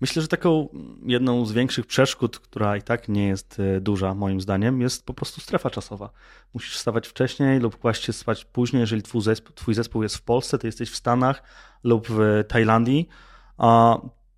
Myślę, 0.00 0.22
że 0.22 0.28
taką 0.28 0.68
jedną 1.06 1.46
z 1.46 1.52
większych 1.52 1.86
przeszkód, 1.86 2.38
która 2.38 2.76
i 2.76 2.82
tak 2.82 3.08
nie 3.08 3.28
jest 3.28 3.60
e, 3.60 3.80
duża 3.80 4.14
moim 4.14 4.40
zdaniem, 4.40 4.80
jest 4.80 5.06
po 5.06 5.14
prostu 5.14 5.40
strefa 5.40 5.70
czasowa. 5.70 6.10
Musisz 6.54 6.76
wstawać 6.76 7.08
wcześniej 7.08 7.60
lub 7.60 7.78
kłaść 7.78 8.04
się 8.04 8.12
spać 8.12 8.44
później, 8.44 8.80
jeżeli 8.80 9.02
twój 9.02 9.22
zespół, 9.22 9.54
twój 9.54 9.74
zespół 9.74 10.02
jest 10.02 10.16
w 10.16 10.22
Polsce, 10.22 10.58
ty 10.58 10.66
jesteś 10.66 10.90
w 10.90 10.96
Stanach 10.96 11.42
lub 11.84 12.06
w 12.08 12.44
Tajlandii. 12.48 13.08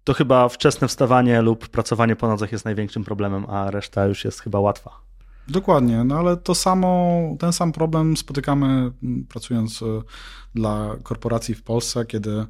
To 0.05 0.15
chyba 0.15 0.49
wczesne 0.49 0.89
wstawanie 0.89 1.43
lub 1.43 1.69
pracowanie 1.69 2.17
po 2.17 2.29
nocach 2.29 2.53
jest 2.53 2.65
największym 2.65 3.05
problemem, 3.05 3.47
a 3.51 3.71
reszta 3.71 4.07
już 4.07 4.25
jest 4.25 4.41
chyba 4.41 4.61
łatwa. 4.61 5.04
Dokładnie, 5.49 6.05
no 6.05 6.19
ale 6.19 6.37
to 6.37 6.55
samo, 6.55 7.21
ten 7.39 7.53
sam 7.53 7.73
problem 7.73 8.17
spotykamy 8.17 8.67
mm, 8.67 9.25
pracując 9.29 9.83
e, 9.83 9.87
dla 10.55 10.97
korporacji 11.03 11.55
w 11.55 11.63
Polsce, 11.63 12.07
kiedy 12.07 12.47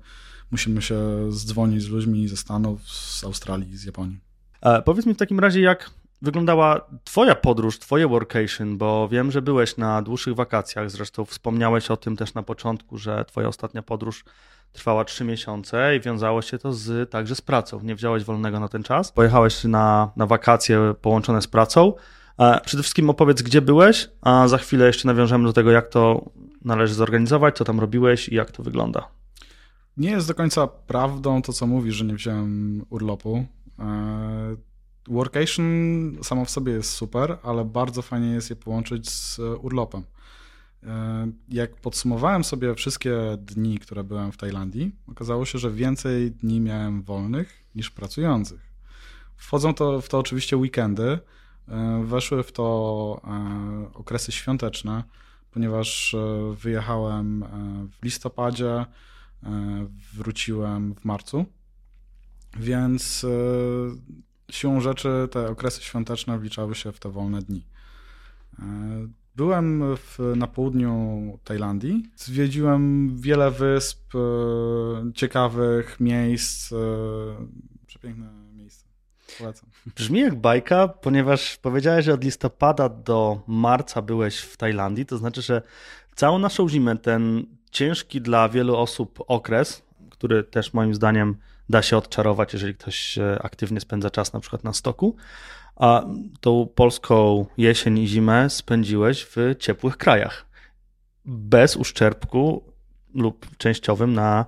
musimy 0.51 0.83
się 0.83 0.97
zdzwonić 1.33 1.83
z 1.83 1.89
ludźmi 1.89 2.29
ze 2.29 2.37
Stanów, 2.37 2.91
z 2.91 3.25
Australii, 3.25 3.77
z 3.77 3.85
Japonii. 3.85 4.19
E, 4.63 4.83
powiedz 4.83 5.07
mi 5.07 5.15
w 5.15 5.17
takim 5.17 5.41
razie, 5.41 5.61
jak 5.61 5.91
wyglądała 6.23 6.87
Twoja 7.05 7.35
podróż, 7.35 7.79
Twoje 7.79 8.09
workation, 8.09 8.79
bo 8.79 9.09
wiem, 9.09 9.31
że 9.31 9.43
byłeś 9.43 9.77
na 9.77 10.03
dłuższych 10.03 10.35
wakacjach, 10.35 10.91
zresztą 10.91 11.25
wspomniałeś 11.25 11.91
o 11.91 11.97
tym 11.97 12.17
też 12.17 12.35
na 12.35 12.43
początku, 12.43 12.99
że 12.99 13.25
Twoja 13.25 13.49
ostatnia 13.49 13.83
podróż 13.83 14.25
trwała 14.73 15.05
trzy 15.05 15.25
miesiące 15.25 15.97
i 15.97 16.01
wiązało 16.01 16.43
się 16.43 16.59
to 16.59 16.73
z, 16.73 17.11
także 17.11 17.35
z 17.35 17.41
pracą. 17.41 17.81
Nie 17.83 17.95
wziąłeś 17.95 18.25
wolnego 18.25 18.61
na 18.61 18.69
ten 18.69 18.83
czas. 18.83 19.13
Pojechałeś 19.13 19.65
na, 19.65 20.11
na 20.17 20.27
wakacje 20.27 20.95
połączone 21.01 21.43
z 21.43 21.47
pracą. 21.47 21.93
Przede 22.37 22.83
wszystkim 22.83 23.11
opowiedz, 23.11 23.43
gdzie 23.43 23.63
byłeś, 23.63 24.11
a 24.21 24.49
za 24.49 24.59
chwilę 24.59 24.87
jeszcze 24.87 25.09
nawiążemy 25.09 25.45
do 25.45 25.53
tego, 25.53 25.71
jak 25.71 25.89
to 25.89 26.31
należy 26.65 26.95
zorganizować, 26.95 27.57
co 27.57 27.65
tam 27.65 27.81
robiłeś 27.81 28.29
i 28.29 28.35
jak 28.35 28.51
to 28.51 28.63
wygląda. 28.63 29.09
Nie 29.97 30.11
jest 30.11 30.29
do 30.29 30.35
końca 30.35 30.67
prawdą 30.67 31.43
to, 31.43 31.53
co 31.53 31.67
mówisz, 31.67 31.95
że 31.95 32.05
nie 32.05 32.15
wziąłem 32.15 32.85
urlopu. 32.91 33.47
E, 33.79 34.57
workation 35.09 35.65
samo 36.23 36.45
w 36.45 36.51
sobie 36.51 36.73
jest 36.73 36.91
super, 36.91 37.39
ale 37.43 37.65
bardzo 37.65 38.03
fajnie 38.03 38.29
jest 38.29 38.51
je 38.51 38.57
połączyć 38.57 39.11
z 39.11 39.39
urlopem. 39.39 40.03
E, 40.83 41.31
jak 41.49 41.77
podsumowałem 41.77 42.45
sobie 42.45 42.75
wszystkie 42.75 43.17
dni, 43.39 43.79
które 43.79 44.05
byłem 44.05 44.33
w 44.33 44.37
Tajlandii, 44.37 44.93
okazało 45.09 45.45
się, 45.45 45.59
że 45.59 45.71
więcej 45.71 46.31
dni 46.31 46.61
miałem 46.61 47.03
wolnych 47.03 47.65
niż 47.75 47.91
pracujących. 47.91 48.75
Wchodzą 49.37 49.75
to, 49.75 50.01
w 50.01 50.09
to 50.09 50.19
oczywiście 50.19 50.57
weekendy, 50.57 51.05
E, 51.13 51.34
weszły 52.05 52.43
w 52.43 52.53
to 52.53 53.21
e, 53.25 53.95
okresy 53.95 54.33
świąteczne, 54.33 55.05
ponieważ 55.51 56.15
e, 56.15 56.55
wyjechałem 56.55 57.45
w 57.91 58.05
listopadzie, 58.05 58.87
wróciłem 60.15 60.95
w 60.95 61.05
marcu, 61.05 61.45
więc 62.57 63.27
siłą 64.51 64.81
rzeczy 64.81 65.29
te 65.31 65.51
okresy 65.51 65.83
świąteczne 65.83 66.39
wliczały 66.39 66.75
się 66.75 66.93
w 66.93 67.01
te 67.01 67.11
wolne 67.11 67.43
dni. 67.43 67.67
Byłem 69.37 69.97
w, 69.97 70.19
na 70.37 70.47
południu 70.47 71.39
Tajlandii. 71.45 72.11
Zwiedziłem 72.17 73.11
wiele 73.21 73.51
wysp, 73.51 74.13
ciekawych 75.15 76.01
miejsc, 76.01 76.75
przepiękne 77.87 78.45
Polecam. 79.39 79.71
Brzmi 79.97 80.21
jak 80.21 80.35
bajka, 80.35 80.89
ponieważ 80.89 81.57
powiedziałeś, 81.57 82.05
że 82.05 82.15
od 82.15 82.25
listopada 82.25 82.89
do 82.89 83.41
marca 83.47 84.03
byłeś 84.03 84.39
w 84.39 84.57
Tajlandii, 84.57 85.07
to 85.07 85.19
znaczy, 85.19 85.43
że 85.43 85.63
całą 86.15 86.39
naszą 86.39 86.69
zimę, 86.69 86.97
ten 86.97 87.47
ciężki 87.71 88.21
dla 88.21 88.49
wielu 88.49 88.77
osób 88.77 89.25
okres, 89.29 89.83
który 90.11 90.45
też 90.45 90.73
moim 90.73 90.95
zdaniem 90.95 91.37
da 91.69 91.83
się 91.83 91.97
odczarować, 91.97 92.53
jeżeli 92.53 92.75
ktoś 92.75 93.19
e, 93.19 93.39
aktywnie 93.43 93.81
spędza 93.81 94.11
czas 94.11 94.33
na 94.33 94.41
przykład 94.41 94.65
na 94.65 94.73
stoku, 94.73 95.17
a 95.77 96.05
tą 96.41 96.69
polską 96.75 97.47
jesień 97.57 97.99
i 97.99 98.09
zimę 98.09 98.51
spędziłeś 98.51 99.27
w 99.37 99.55
ciepłych 99.59 99.97
krajach. 99.97 100.47
Bez 101.25 101.77
uszczerbku 101.77 102.65
lub 103.15 103.57
częściowym 103.57 104.15
na 104.15 104.45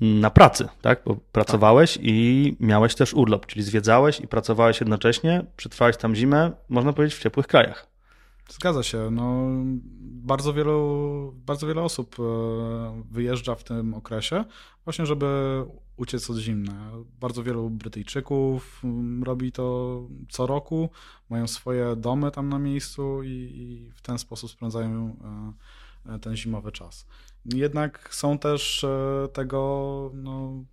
na 0.00 0.30
pracy, 0.30 0.68
tak? 0.82 1.02
Bo 1.06 1.16
pracowałeś 1.32 1.94
tak. 1.94 2.02
i 2.04 2.56
miałeś 2.60 2.94
też 2.94 3.14
urlop, 3.14 3.46
czyli 3.46 3.62
zwiedzałeś 3.62 4.20
i 4.20 4.28
pracowałeś 4.28 4.80
jednocześnie, 4.80 5.44
przetrwałeś 5.56 5.96
tam 5.96 6.14
zimę, 6.14 6.52
można 6.68 6.92
powiedzieć, 6.92 7.18
w 7.18 7.22
ciepłych 7.22 7.46
krajach. 7.46 7.86
Zgadza 8.48 8.82
się. 8.82 9.10
No, 9.10 9.46
bardzo, 10.00 10.52
wielu, 10.52 11.32
bardzo 11.46 11.66
wiele 11.66 11.82
osób 11.82 12.16
e, 12.20 13.02
wyjeżdża 13.10 13.54
w 13.54 13.64
tym 13.64 13.94
okresie, 13.94 14.44
właśnie 14.84 15.06
żeby 15.06 15.62
uciec 15.96 16.30
od 16.30 16.36
zimna. 16.36 16.90
Bardzo 17.20 17.42
wielu 17.42 17.70
Brytyjczyków 17.70 18.80
mm, 18.84 19.24
robi 19.24 19.52
to 19.52 20.02
co 20.28 20.46
roku, 20.46 20.90
mają 21.30 21.46
swoje 21.46 21.96
domy 21.96 22.30
tam 22.30 22.48
na 22.48 22.58
miejscu 22.58 23.22
i, 23.22 23.28
i 23.28 23.90
w 23.94 24.02
ten 24.02 24.18
sposób 24.18 24.50
spędzają 24.50 25.16
e, 25.24 25.52
ten 26.22 26.36
zimowy 26.36 26.72
czas. 26.72 27.06
Jednak 27.44 28.08
są 28.14 28.38
też 28.38 28.84
e, 28.84 29.28
tego 29.32 30.10
no, 30.14 30.64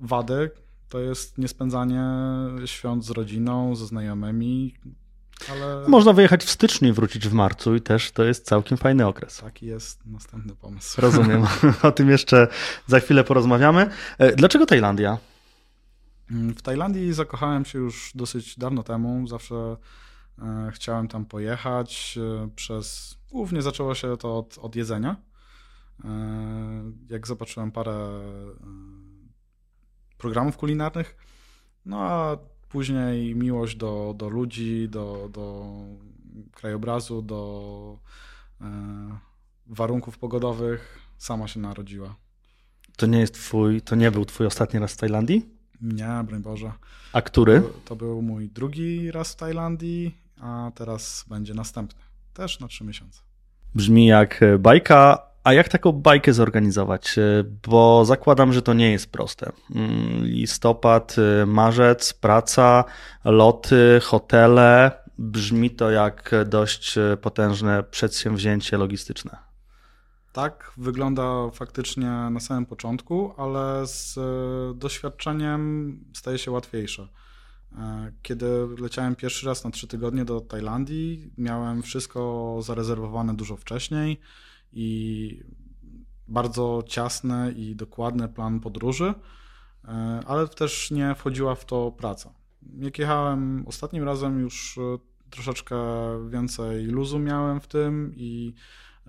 wady. 0.00 0.50
To 0.88 1.00
jest 1.00 1.38
niespędzanie 1.38 2.04
świąt 2.66 3.04
z 3.04 3.10
rodziną, 3.10 3.76
ze 3.76 3.86
znajomymi. 3.86 4.74
Ale... 5.50 5.88
Można 5.88 6.12
wyjechać 6.12 6.44
w 6.44 6.50
styczniu 6.50 6.88
i 6.88 6.92
wrócić 6.92 7.28
w 7.28 7.32
marcu 7.32 7.74
i 7.74 7.80
też 7.80 8.12
to 8.12 8.24
jest 8.24 8.46
całkiem 8.46 8.78
fajny 8.78 9.06
okres. 9.06 9.38
Taki 9.38 9.66
jest 9.66 10.06
następny 10.06 10.54
pomysł. 10.54 11.00
Rozumiem. 11.00 11.46
O 11.82 11.92
tym 11.92 12.10
jeszcze 12.10 12.48
za 12.86 13.00
chwilę 13.00 13.24
porozmawiamy. 13.24 13.90
E, 14.18 14.32
dlaczego 14.32 14.66
Tajlandia? 14.66 15.18
Mm, 16.30 16.54
w 16.54 16.62
Tajlandii 16.62 17.12
zakochałem 17.12 17.64
się 17.64 17.78
już 17.78 18.12
dosyć 18.14 18.58
dawno 18.58 18.82
temu. 18.82 19.26
Zawsze 19.28 19.76
e, 20.38 20.70
chciałem 20.72 21.08
tam 21.08 21.24
pojechać. 21.24 22.18
Przez 22.56 23.18
głównie 23.34 23.62
zaczęło 23.62 23.94
się 23.94 24.16
to 24.16 24.38
od, 24.38 24.58
od 24.58 24.76
jedzenia. 24.76 25.16
E, 26.04 26.08
jak 27.08 27.26
zobaczyłem 27.26 27.72
parę 27.72 27.92
e, 27.92 28.20
programów 30.18 30.56
kulinarnych, 30.56 31.16
no 31.86 32.00
a 32.00 32.36
później 32.68 33.34
miłość 33.34 33.76
do, 33.76 34.14
do 34.16 34.28
ludzi, 34.28 34.88
do, 34.88 35.28
do 35.32 35.74
krajobrazu, 36.52 37.22
do 37.22 37.98
e, 38.60 38.64
warunków 39.66 40.18
pogodowych 40.18 40.98
sama 41.18 41.48
się 41.48 41.60
narodziła. 41.60 42.16
To 42.96 43.06
nie 43.06 43.18
jest 43.20 43.34
twój, 43.34 43.82
to 43.82 43.96
nie 43.96 44.10
był 44.10 44.24
twój 44.24 44.46
ostatni 44.46 44.80
raz 44.80 44.92
w 44.92 44.96
Tajlandii? 44.96 45.48
Nie, 45.80 46.24
broń 46.26 46.42
Boże. 46.42 46.72
A 47.12 47.22
który? 47.22 47.60
To, 47.60 47.68
to 47.84 47.96
był 47.96 48.22
mój 48.22 48.48
drugi 48.48 49.10
raz 49.10 49.32
w 49.32 49.36
Tajlandii, 49.36 50.18
a 50.40 50.72
teraz 50.74 51.24
będzie 51.28 51.54
następny. 51.54 52.13
Też 52.34 52.60
na 52.60 52.68
trzy 52.68 52.84
miesiące. 52.84 53.20
Brzmi 53.74 54.06
jak 54.06 54.40
bajka, 54.58 55.34
a 55.44 55.52
jak 55.52 55.68
taką 55.68 55.92
bajkę 55.92 56.32
zorganizować? 56.32 57.18
E, 57.18 57.44
bo 57.68 58.04
zakładam, 58.04 58.52
że 58.52 58.62
to 58.62 58.72
nie 58.74 58.92
jest 58.92 59.12
proste. 59.12 59.52
Mm, 59.74 60.24
listopad, 60.24 61.16
e, 61.42 61.46
marzec, 61.46 62.12
praca, 62.12 62.84
loty, 63.24 64.00
hotele. 64.02 64.90
Brzmi 65.18 65.70
to 65.70 65.90
jak 65.90 66.30
dość 66.46 66.98
e, 66.98 67.16
potężne 67.16 67.82
przedsięwzięcie 67.82 68.78
logistyczne. 68.78 69.36
Tak 70.32 70.72
wygląda 70.76 71.50
faktycznie 71.50 72.06
na 72.06 72.40
samym 72.40 72.66
początku, 72.66 73.34
ale 73.36 73.86
z 73.86 74.18
doświadczeniem 74.78 75.98
staje 76.14 76.38
się 76.38 76.50
łatwiejsze. 76.50 77.08
Kiedy 78.22 78.46
leciałem 78.78 79.16
pierwszy 79.16 79.46
raz 79.46 79.64
na 79.64 79.70
trzy 79.70 79.88
tygodnie 79.88 80.24
do 80.24 80.40
Tajlandii, 80.40 81.30
miałem 81.38 81.82
wszystko 81.82 82.58
zarezerwowane 82.62 83.34
dużo 83.34 83.56
wcześniej 83.56 84.20
i 84.72 85.40
bardzo 86.28 86.82
ciasny 86.86 87.52
i 87.52 87.76
dokładny 87.76 88.28
plan 88.28 88.60
podróży, 88.60 89.14
e, 89.84 89.90
ale 90.26 90.48
też 90.48 90.90
nie 90.90 91.14
wchodziła 91.14 91.54
w 91.54 91.64
to 91.64 91.92
praca. 91.92 92.34
Jak 92.78 92.98
jechałem 92.98 93.64
ostatnim 93.66 94.04
razem, 94.04 94.40
już 94.40 94.78
e, 94.78 94.98
troszeczkę 95.30 95.76
więcej 96.28 96.86
luzu 96.86 97.18
miałem 97.18 97.60
w 97.60 97.66
tym 97.66 98.12
i 98.16 98.54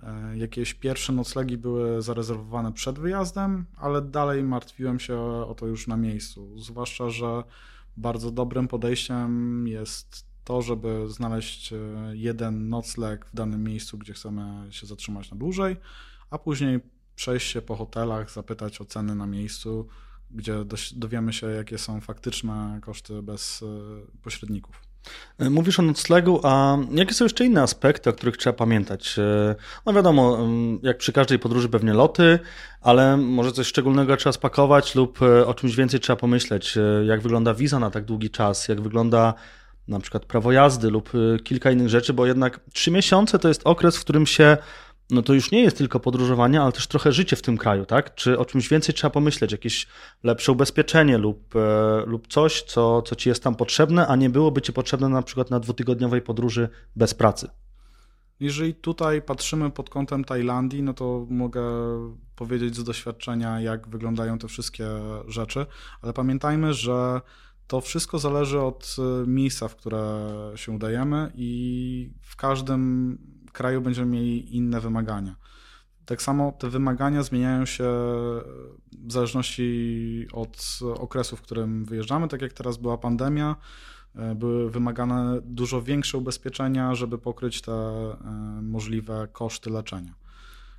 e, 0.02 0.38
jakieś 0.38 0.74
pierwsze 0.74 1.12
noclegi 1.12 1.58
były 1.58 2.02
zarezerwowane 2.02 2.72
przed 2.72 2.98
wyjazdem, 2.98 3.66
ale 3.76 4.02
dalej 4.02 4.42
martwiłem 4.42 4.98
się 4.98 5.20
o 5.20 5.54
to 5.58 5.66
już 5.66 5.86
na 5.86 5.96
miejscu. 5.96 6.58
Zwłaszcza, 6.58 7.10
że 7.10 7.42
bardzo 7.96 8.30
dobrym 8.30 8.68
podejściem 8.68 9.68
jest 9.68 10.26
to, 10.44 10.62
żeby 10.62 11.04
znaleźć 11.08 11.74
jeden 12.12 12.68
nocleg 12.68 13.26
w 13.26 13.34
danym 13.34 13.64
miejscu, 13.64 13.98
gdzie 13.98 14.12
chcemy 14.12 14.72
się 14.72 14.86
zatrzymać 14.86 15.30
na 15.30 15.36
dłużej, 15.36 15.76
a 16.30 16.38
później 16.38 16.80
przejść 17.16 17.50
się 17.52 17.62
po 17.62 17.76
hotelach, 17.76 18.30
zapytać 18.30 18.80
o 18.80 18.84
ceny 18.84 19.14
na 19.14 19.26
miejscu, 19.26 19.88
gdzie 20.30 20.64
dowiemy 20.96 21.32
się, 21.32 21.46
jakie 21.46 21.78
są 21.78 22.00
faktyczne 22.00 22.78
koszty 22.82 23.22
bez 23.22 23.62
e, 23.62 23.66
pośredników. 24.22 24.85
E, 25.38 25.50
mówisz 25.50 25.78
o 25.80 25.82
noclegu, 25.82 26.40
a 26.42 26.78
jakie 26.90 27.14
są 27.14 27.24
jeszcze 27.24 27.44
inne 27.44 27.62
aspekty, 27.62 28.10
o 28.10 28.12
których 28.12 28.36
trzeba 28.36 28.56
pamiętać? 28.56 29.18
E, 29.18 29.54
no 29.86 29.92
wiadomo, 29.92 30.38
jak 30.82 30.98
przy 30.98 31.12
każdej 31.12 31.38
podróży 31.38 31.68
pewnie 31.68 31.94
loty, 31.94 32.38
ale 32.80 33.16
może 33.16 33.52
coś 33.52 33.66
szczególnego 33.66 34.16
trzeba 34.16 34.32
spakować 34.32 34.94
lub 34.94 35.18
o 35.46 35.54
czymś 35.54 35.76
więcej 35.76 36.00
trzeba 36.00 36.16
pomyśleć. 36.16 36.78
Jak 37.06 37.20
wygląda 37.20 37.54
wiza 37.54 37.78
na 37.78 37.90
tak 37.90 38.04
długi 38.04 38.30
czas, 38.30 38.68
jak 38.68 38.80
wygląda 38.80 39.34
na 39.88 40.00
przykład 40.00 40.24
prawo 40.24 40.52
jazdy 40.52 40.90
lub 40.90 41.10
kilka 41.44 41.70
innych 41.70 41.88
rzeczy, 41.88 42.12
bo 42.12 42.26
jednak 42.26 42.60
trzy 42.72 42.90
miesiące 42.90 43.38
to 43.38 43.48
jest 43.48 43.60
okres, 43.64 43.96
w 43.96 44.00
którym 44.00 44.26
się 44.26 44.56
no 45.10 45.22
to 45.22 45.34
już 45.34 45.50
nie 45.50 45.62
jest 45.62 45.78
tylko 45.78 46.00
podróżowanie, 46.00 46.62
ale 46.62 46.72
też 46.72 46.86
trochę 46.86 47.12
życie 47.12 47.36
w 47.36 47.42
tym 47.42 47.58
kraju, 47.58 47.86
tak? 47.86 48.14
Czy 48.14 48.38
o 48.38 48.44
czymś 48.44 48.68
więcej 48.68 48.94
trzeba 48.94 49.10
pomyśleć, 49.10 49.52
jakieś 49.52 49.86
lepsze 50.22 50.52
ubezpieczenie 50.52 51.18
lub, 51.18 51.56
e, 51.56 52.02
lub 52.06 52.28
coś, 52.28 52.62
co, 52.62 53.02
co 53.02 53.16
ci 53.16 53.28
jest 53.28 53.42
tam 53.42 53.54
potrzebne, 53.54 54.06
a 54.06 54.16
nie 54.16 54.30
byłoby 54.30 54.62
ci 54.62 54.72
potrzebne 54.72 55.08
na 55.08 55.22
przykład 55.22 55.50
na 55.50 55.60
dwutygodniowej 55.60 56.22
podróży 56.22 56.68
bez 56.96 57.14
pracy? 57.14 57.48
Jeżeli 58.40 58.74
tutaj 58.74 59.22
patrzymy 59.22 59.70
pod 59.70 59.90
kątem 59.90 60.24
Tajlandii, 60.24 60.82
no 60.82 60.94
to 60.94 61.26
mogę 61.30 61.62
powiedzieć 62.36 62.76
z 62.76 62.84
doświadczenia, 62.84 63.60
jak 63.60 63.88
wyglądają 63.88 64.38
te 64.38 64.48
wszystkie 64.48 64.88
rzeczy, 65.28 65.66
ale 66.02 66.12
pamiętajmy, 66.12 66.74
że 66.74 67.20
to 67.66 67.80
wszystko 67.80 68.18
zależy 68.18 68.60
od 68.60 68.96
e, 68.98 69.26
miejsca, 69.26 69.68
w 69.68 69.76
które 69.76 70.30
się 70.56 70.72
udajemy 70.72 71.32
i 71.34 72.10
w 72.22 72.36
każdym 72.36 73.18
kraju 73.56 73.80
będziemy 73.80 74.10
mieli 74.10 74.56
inne 74.56 74.80
wymagania. 74.80 75.36
Tak 76.06 76.22
samo 76.22 76.52
te 76.52 76.70
wymagania 76.70 77.22
zmieniają 77.22 77.66
się 77.66 77.84
w 79.06 79.12
zależności 79.12 80.26
od 80.32 80.78
okresu, 80.94 81.36
w 81.36 81.42
którym 81.42 81.84
wyjeżdżamy. 81.84 82.28
Tak 82.28 82.42
jak 82.42 82.52
teraz 82.52 82.76
była 82.76 82.98
pandemia, 82.98 83.56
e, 84.14 84.34
były 84.34 84.70
wymagane 84.70 85.40
dużo 85.44 85.82
większe 85.82 86.18
ubezpieczenia, 86.18 86.94
żeby 86.94 87.18
pokryć 87.18 87.60
te 87.60 87.72
e, 87.72 88.16
możliwe 88.62 89.28
koszty 89.32 89.70
leczenia. 89.70 90.14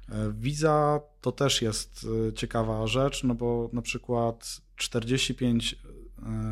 E, 0.09 0.33
wiza 0.33 0.99
to 1.21 1.31
też 1.31 1.61
jest 1.61 2.07
ciekawa 2.35 2.87
rzecz, 2.87 3.23
no 3.23 3.35
bo 3.35 3.69
na 3.73 3.81
przykład 3.81 4.61
45 4.75 5.75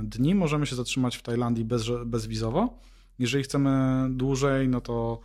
dni 0.04 0.36
możemy 0.36 0.66
się 0.66 0.76
zatrzymać 0.76 1.18
w 1.18 1.22
Tajlandii 1.22 1.66
bez, 1.66 1.84
bezwizowo. 2.06 2.80
Jeżeli 3.20 3.44
chcemy 3.44 4.06
dłużej, 4.10 4.68
no 4.68 4.82
to 4.82 5.20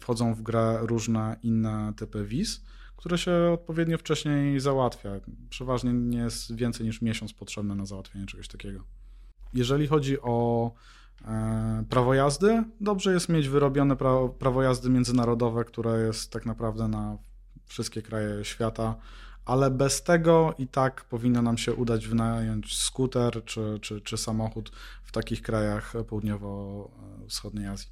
wchodzą 0.00 0.34
w 0.34 0.42
grę 0.42 0.78
różne 0.82 1.36
inne 1.42 1.92
typy 1.96 2.24
wiz, 2.24 2.64
które 2.96 3.18
się 3.18 3.32
odpowiednio 3.52 3.98
wcześniej 3.98 4.60
załatwia. 4.60 5.10
Przeważnie 5.50 5.92
nie 5.92 6.18
jest 6.18 6.56
więcej 6.56 6.86
niż 6.86 7.02
miesiąc 7.02 7.32
potrzebny 7.32 7.74
na 7.74 7.86
załatwienie 7.86 8.26
czegoś 8.26 8.48
takiego. 8.48 8.84
Jeżeli 9.54 9.86
chodzi 9.86 10.20
o 10.20 10.70
e, 11.24 11.84
prawo 11.88 12.14
jazdy, 12.14 12.64
dobrze 12.80 13.12
jest 13.12 13.28
mieć 13.28 13.48
wyrobione 13.48 13.96
prawo, 13.96 14.28
prawo 14.28 14.62
jazdy 14.62 14.90
międzynarodowe, 14.90 15.64
które 15.64 16.00
jest 16.06 16.32
tak 16.32 16.46
naprawdę 16.46 16.88
na 16.88 17.18
wszystkie 17.66 18.02
kraje 18.02 18.44
świata, 18.44 18.96
ale 19.44 19.70
bez 19.70 20.02
tego 20.02 20.54
i 20.58 20.68
tak 20.68 21.04
powinno 21.04 21.42
nam 21.42 21.58
się 21.58 21.74
udać 21.74 22.06
wynająć 22.06 22.76
skuter 22.76 23.44
czy, 23.44 23.78
czy, 23.82 24.00
czy 24.00 24.16
samochód 24.16 24.70
w 25.04 25.12
takich 25.12 25.42
krajach 25.42 25.92
południowo-wschodniej 26.08 27.66
Azji. 27.66 27.88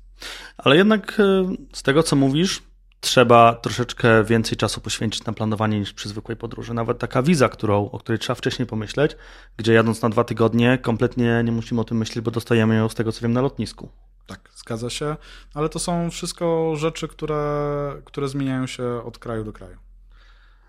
Ale 0.58 0.76
jednak 0.76 1.20
e, 1.20 1.54
z 1.72 1.82
tego, 1.82 2.02
co 2.02 2.16
mówisz, 2.16 2.62
trzeba 3.00 3.54
troszeczkę 3.54 4.24
więcej 4.24 4.56
czasu 4.56 4.80
poświęcić 4.80 5.24
na 5.24 5.32
planowanie 5.32 5.80
niż 5.80 5.92
przy 5.92 6.08
zwykłej 6.08 6.36
podróży. 6.36 6.74
Nawet 6.74 6.98
taka 6.98 7.22
wiza, 7.22 7.48
którą, 7.48 7.90
o 7.90 7.98
której 7.98 8.18
trzeba 8.18 8.34
wcześniej 8.34 8.66
pomyśleć, 8.66 9.16
gdzie 9.56 9.72
jadąc 9.72 10.02
na 10.02 10.08
dwa 10.08 10.24
tygodnie, 10.24 10.78
kompletnie 10.78 11.42
nie 11.44 11.52
musimy 11.52 11.80
o 11.80 11.84
tym 11.84 11.96
myśleć, 11.96 12.24
bo 12.24 12.30
dostajemy 12.30 12.76
ją 12.76 12.88
z 12.88 12.94
tego, 12.94 13.12
co 13.12 13.20
wiem, 13.20 13.32
na 13.32 13.40
lotnisku. 13.40 13.88
Tak, 14.26 14.50
zgadza 14.56 14.90
się, 14.90 15.16
ale 15.54 15.68
to 15.68 15.78
są 15.78 16.10
wszystko 16.10 16.76
rzeczy, 16.76 17.08
które, 17.08 18.02
które 18.04 18.28
zmieniają 18.28 18.66
się 18.66 18.84
od 19.04 19.18
kraju 19.18 19.44
do 19.44 19.52
kraju. 19.52 19.76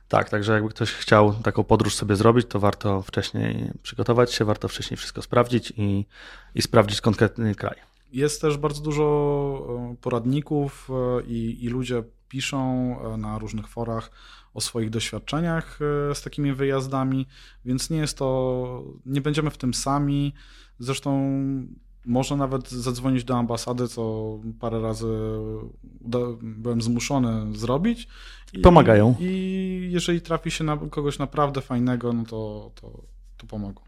Tak, 0.08 0.30
także 0.30 0.54
jakby 0.54 0.70
ktoś 0.70 0.92
chciał 0.92 1.34
taką 1.34 1.64
podróż 1.64 1.96
sobie 1.96 2.16
zrobić, 2.16 2.48
to 2.48 2.60
warto 2.60 3.02
wcześniej 3.02 3.72
przygotować 3.84 4.34
się, 4.34 4.46
warto 4.46 4.68
wcześniej 4.68 4.98
wszystko 4.98 5.22
sprawdzić 5.22 5.74
i, 5.78 6.06
i 6.56 6.62
sprawdzić 6.62 7.02
konkretny 7.02 7.56
kraj. 7.56 7.76
Jest 8.14 8.42
też 8.42 8.58
bardzo 8.58 8.82
dużo 8.82 9.04
e, 9.92 9.96
poradników 10.02 10.90
e, 10.90 11.24
i, 11.24 11.66
i 11.66 11.68
ludzie 11.68 12.04
piszą 12.30 12.60
e, 13.14 13.18
na 13.18 13.38
różnych 13.38 13.68
forach 13.68 14.12
o 14.54 14.62
swoich 14.62 14.90
doświadczeniach 14.90 15.80
z 16.14 16.22
takimi 16.22 16.54
wyjazdami, 16.54 17.28
więc 17.66 17.90
nie 17.90 17.98
jest 17.98 18.18
to, 18.18 18.84
nie 19.06 19.22
będziemy 19.22 19.50
w 19.50 19.58
tym 19.58 19.74
sami. 19.74 20.34
Zresztą 20.80 21.12
można 22.06 22.38
nawet 22.38 22.70
zadzwonić 22.70 23.24
do 23.24 23.38
ambasady, 23.38 23.88
co 23.88 24.34
parę 24.60 24.82
razy 24.82 25.08
byłem 26.42 26.82
zmuszony 26.82 27.58
zrobić. 27.58 28.08
I, 28.54 28.60
Pomagają. 28.60 29.16
I 29.20 29.90
jeżeli 29.92 30.22
trafi 30.22 30.52
się 30.52 30.64
na 30.64 30.78
kogoś 30.78 31.20
naprawdę 31.20 31.62
fajnego, 31.62 32.14
no 32.14 32.24
to, 32.24 32.72
to, 32.82 33.02
to 33.38 33.48
pomogą. 33.48 33.82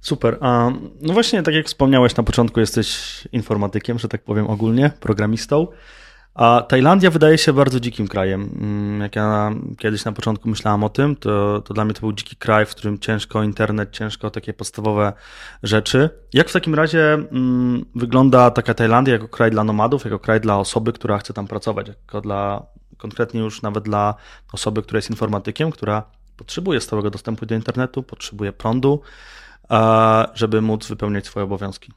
Super. 0.00 0.38
A, 0.40 0.70
no 1.02 1.12
właśnie, 1.12 1.42
tak 1.42 1.54
jak 1.54 1.66
wspomniałeś 1.66 2.16
na 2.16 2.22
początku, 2.22 2.60
jesteś 2.60 3.18
informatykiem, 3.32 3.98
że 3.98 4.08
tak 4.08 4.24
powiem 4.24 4.46
ogólnie, 4.46 4.90
programistą. 5.00 5.66
A 6.38 6.62
Tajlandia 6.62 7.10
wydaje 7.10 7.38
się 7.38 7.52
bardzo 7.52 7.80
dzikim 7.80 8.08
krajem. 8.08 8.50
Mm, 8.60 9.00
jak 9.00 9.16
ja 9.16 9.50
kiedyś 9.78 10.04
na 10.04 10.12
początku 10.12 10.48
myślałem 10.48 10.84
o 10.84 10.88
tym, 10.88 11.16
to, 11.16 11.62
to 11.62 11.74
dla 11.74 11.84
mnie 11.84 11.94
to 11.94 12.00
był 12.00 12.12
dziki 12.12 12.36
kraj, 12.36 12.66
w 12.66 12.70
którym 12.70 12.98
ciężko 12.98 13.42
internet, 13.42 13.90
ciężko 13.90 14.30
takie 14.30 14.54
podstawowe 14.54 15.12
rzeczy. 15.62 16.10
Jak 16.34 16.48
w 16.48 16.52
takim 16.52 16.74
razie 16.74 17.14
mm, 17.14 17.84
wygląda 17.94 18.50
taka 18.50 18.74
Tajlandia 18.74 19.12
jako 19.12 19.28
kraj 19.28 19.50
dla 19.50 19.64
nomadów, 19.64 20.04
jako 20.04 20.18
kraj 20.18 20.40
dla 20.40 20.58
osoby, 20.58 20.92
która 20.92 21.18
chce 21.18 21.34
tam 21.34 21.46
pracować, 21.46 21.88
jako 21.88 22.20
dla, 22.20 22.66
konkretnie 22.96 23.40
już 23.40 23.62
nawet 23.62 23.84
dla 23.84 24.14
osoby, 24.52 24.82
która 24.82 24.98
jest 24.98 25.10
informatykiem, 25.10 25.70
która 25.70 26.02
potrzebuje 26.36 26.80
stałego 26.80 27.10
dostępu 27.10 27.46
do 27.46 27.54
internetu, 27.54 28.02
potrzebuje 28.02 28.52
prądu, 28.52 29.00
żeby 30.34 30.60
móc 30.60 30.88
wypełniać 30.88 31.26
swoje 31.26 31.44
obowiązki. 31.44 31.92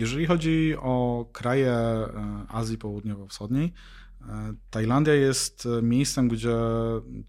Jeżeli 0.00 0.26
chodzi 0.26 0.74
o 0.78 1.26
kraje 1.32 1.72
e, 1.72 2.08
Azji 2.48 2.78
Południowo-Wschodniej, 2.78 3.72
e, 4.20 4.54
Tajlandia 4.70 5.14
jest 5.14 5.68
miejscem, 5.82 6.28
gdzie 6.28 6.56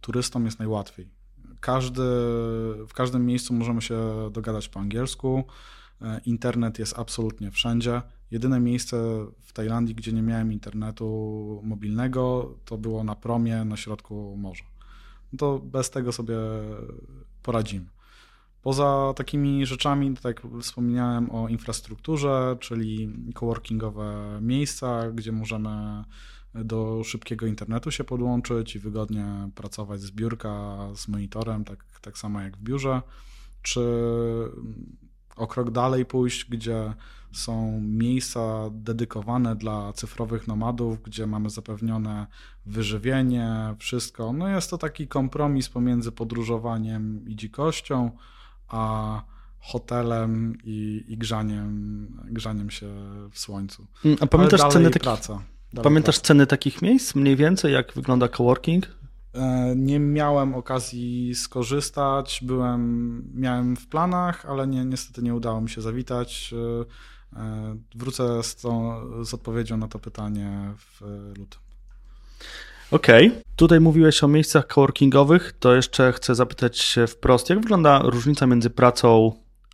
turystom 0.01 0.45
jest 0.45 0.59
najłatwiej. 0.59 1.09
Każdy, 1.59 2.01
w 2.87 2.91
każdym 2.95 3.25
miejscu 3.25 3.53
możemy 3.53 3.81
się 3.81 4.29
dogadać 4.31 4.69
po 4.69 4.79
angielsku. 4.79 5.43
E, 6.01 6.21
internet 6.25 6.79
jest 6.79 6.99
absolutnie 6.99 7.51
wszędzie. 7.51 8.01
Jedyne 8.31 8.59
miejsce 8.59 8.97
w 9.39 9.53
Tajlandii, 9.53 9.95
gdzie 9.95 10.13
nie 10.13 10.21
miałem 10.21 10.53
internetu 10.53 11.61
mobilnego, 11.63 12.55
to 12.65 12.77
było 12.77 13.03
na 13.03 13.15
promie 13.15 13.65
na 13.65 13.77
środku 13.77 14.37
morza. 14.37 14.63
No 15.33 15.37
to 15.37 15.59
bez 15.59 15.89
tego 15.89 16.11
sobie 16.11 16.37
poradzimy. 17.43 17.85
Poza 18.61 19.13
takimi 19.15 19.65
rzeczami, 19.65 20.17
tak 20.17 20.43
jak 20.43 20.53
wspomniałem 20.61 21.31
o 21.31 21.47
infrastrukturze, 21.47 22.57
czyli 22.59 23.13
coworkingowe 23.33 24.39
miejsca, 24.41 25.11
gdzie 25.11 25.31
możemy 25.31 26.03
do 26.55 27.03
szybkiego 27.03 27.45
internetu 27.45 27.91
się 27.91 28.03
podłączyć 28.03 28.75
i 28.75 28.79
wygodnie 28.79 29.49
pracować 29.55 30.01
z 30.01 30.11
biurka 30.11 30.77
z 30.95 31.07
monitorem, 31.07 31.63
tak, 31.63 31.85
tak 32.01 32.17
samo 32.17 32.41
jak 32.41 32.57
w 32.57 32.61
biurze, 32.61 33.01
czy 33.61 33.81
o 35.35 35.47
krok 35.47 35.71
dalej 35.71 36.05
pójść, 36.05 36.45
gdzie 36.49 36.93
są 37.31 37.81
miejsca 37.81 38.69
dedykowane 38.71 39.55
dla 39.55 39.93
cyfrowych 39.93 40.47
nomadów, 40.47 41.03
gdzie 41.03 41.27
mamy 41.27 41.49
zapewnione 41.49 42.27
wyżywienie, 42.65 43.75
wszystko. 43.79 44.33
No 44.33 44.47
jest 44.47 44.69
to 44.69 44.77
taki 44.77 45.07
kompromis 45.07 45.69
pomiędzy 45.69 46.11
podróżowaniem 46.11 47.29
i 47.29 47.35
dzikością, 47.35 48.11
a 48.71 49.21
hotelem 49.59 50.57
i, 50.63 51.05
i 51.07 51.17
grzaniem, 51.17 52.07
grzaniem 52.23 52.69
się 52.69 52.87
w 53.31 53.39
słońcu. 53.39 53.87
Mm, 54.05 54.17
a 54.21 54.27
pamiętasz 54.27 54.61
ceny 54.61 54.89
takich, 54.89 55.01
praca. 55.01 55.41
Pamiętasz 55.83 56.15
praca. 56.15 56.27
ceny 56.27 56.47
takich 56.47 56.81
miejsc 56.81 57.15
mniej 57.15 57.35
więcej, 57.35 57.73
jak 57.73 57.93
wygląda 57.93 58.27
coworking? 58.27 58.87
E, 59.33 59.73
nie 59.75 59.99
miałem 59.99 60.55
okazji 60.55 61.35
skorzystać, 61.35 62.39
byłem, 62.43 63.23
miałem 63.35 63.75
w 63.75 63.87
planach, 63.87 64.45
ale 64.45 64.67
nie, 64.67 64.85
niestety 64.85 65.21
nie 65.21 65.35
udało 65.35 65.61
mi 65.61 65.69
się 65.69 65.81
zawitać. 65.81 66.53
E, 67.33 67.39
e, 67.39 67.75
wrócę 67.95 68.43
z, 68.43 68.55
tą, 68.55 69.01
z 69.25 69.33
odpowiedzią 69.33 69.77
na 69.77 69.87
to 69.87 69.99
pytanie 69.99 70.73
w 70.77 71.01
lutym. 71.37 71.59
Okej, 72.91 73.27
okay. 73.27 73.41
tutaj 73.55 73.79
mówiłeś 73.79 74.23
o 74.23 74.27
miejscach 74.27 74.67
coworkingowych, 74.67 75.53
to 75.59 75.75
jeszcze 75.75 76.11
chcę 76.11 76.35
zapytać 76.35 76.77
się 76.77 77.07
wprost, 77.07 77.49
jak 77.49 77.59
wygląda 77.59 77.99
różnica 77.99 78.47
między 78.47 78.69
pracą 78.69 79.31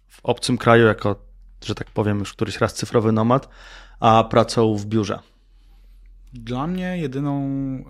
w 0.07 0.19
obcym 0.23 0.57
kraju, 0.57 0.85
jako, 0.85 1.15
że 1.65 1.75
tak 1.75 1.91
powiem, 1.91 2.19
już 2.19 2.33
któryś 2.33 2.57
raz 2.57 2.73
cyfrowy 2.73 3.11
nomad, 3.11 3.49
a 3.99 4.23
pracą 4.23 4.75
w 4.75 4.85
biurze? 4.85 5.19
Dla 6.33 6.67
mnie 6.67 6.97
jedyną 6.97 7.41
e, 7.41 7.83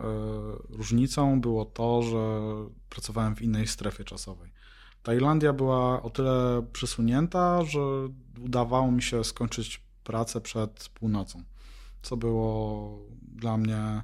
różnicą 0.78 1.42
było 1.42 1.66
to, 1.66 2.02
że 2.02 2.40
pracowałem 2.90 3.36
w 3.36 3.42
innej 3.42 3.68
strefie 3.68 4.04
czasowej. 4.04 4.52
Tajlandia 5.04 5.54
była 5.54 6.04
o 6.04 6.10
tyle 6.10 6.66
przysunięta, 6.74 7.64
że 7.64 7.80
udawało 8.40 8.92
mi 8.92 9.02
się 9.02 9.24
skończyć 9.24 9.82
pracę 10.04 10.42
przed 10.42 10.90
północą, 10.94 11.44
co 12.02 12.18
było 12.18 13.00
dla 13.22 13.58
mnie 13.58 14.02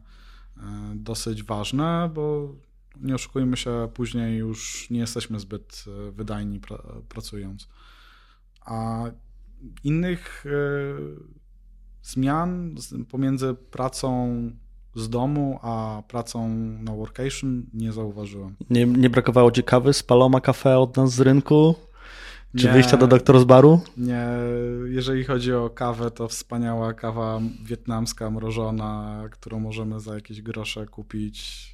dosyć 0.96 1.44
ważne, 1.44 2.12
bo 2.14 2.56
nie 3.02 3.16
oszukujmy 3.16 3.58
się, 3.58 3.90
później 3.94 4.38
już 4.38 4.90
nie 4.90 5.00
jesteśmy 5.00 5.40
zbyt 5.40 5.86
e, 5.88 6.12
wydajni 6.12 6.62
pracując. 7.10 7.68
A 8.66 9.04
innych 9.84 10.46
zmian 12.04 12.76
pomiędzy 13.10 13.54
pracą 13.54 14.52
z 14.96 15.10
domu 15.10 15.60
a 15.62 16.04
pracą 16.08 16.50
na 16.80 16.96
workation 16.96 17.66
nie 17.74 17.92
zauważyłem. 17.92 18.56
Nie, 18.70 18.86
nie 18.86 19.10
brakowało 19.10 19.52
ci 19.52 19.64
kawy 19.64 19.94
z 19.94 20.04
Paloma 20.04 20.42
Cafe 20.42 20.80
od 20.80 20.98
nas 20.98 21.12
z 21.12 21.20
rynku? 21.20 21.76
Czy 22.58 22.66
nie, 22.66 22.74
wyjścia 22.74 22.98
do 22.98 23.08
doktora 23.08 23.40
z 23.40 23.44
baru? 23.44 23.82
Nie, 23.98 24.28
jeżeli 24.86 25.24
chodzi 25.24 25.54
o 25.54 25.70
kawę, 25.70 26.12
to 26.12 26.28
wspaniała 26.28 26.94
kawa 26.94 27.40
wietnamska, 27.64 28.30
mrożona, 28.30 29.24
którą 29.32 29.60
możemy 29.60 30.00
za 30.00 30.16
jakieś 30.16 30.42
grosze 30.42 30.86
kupić. 30.86 31.72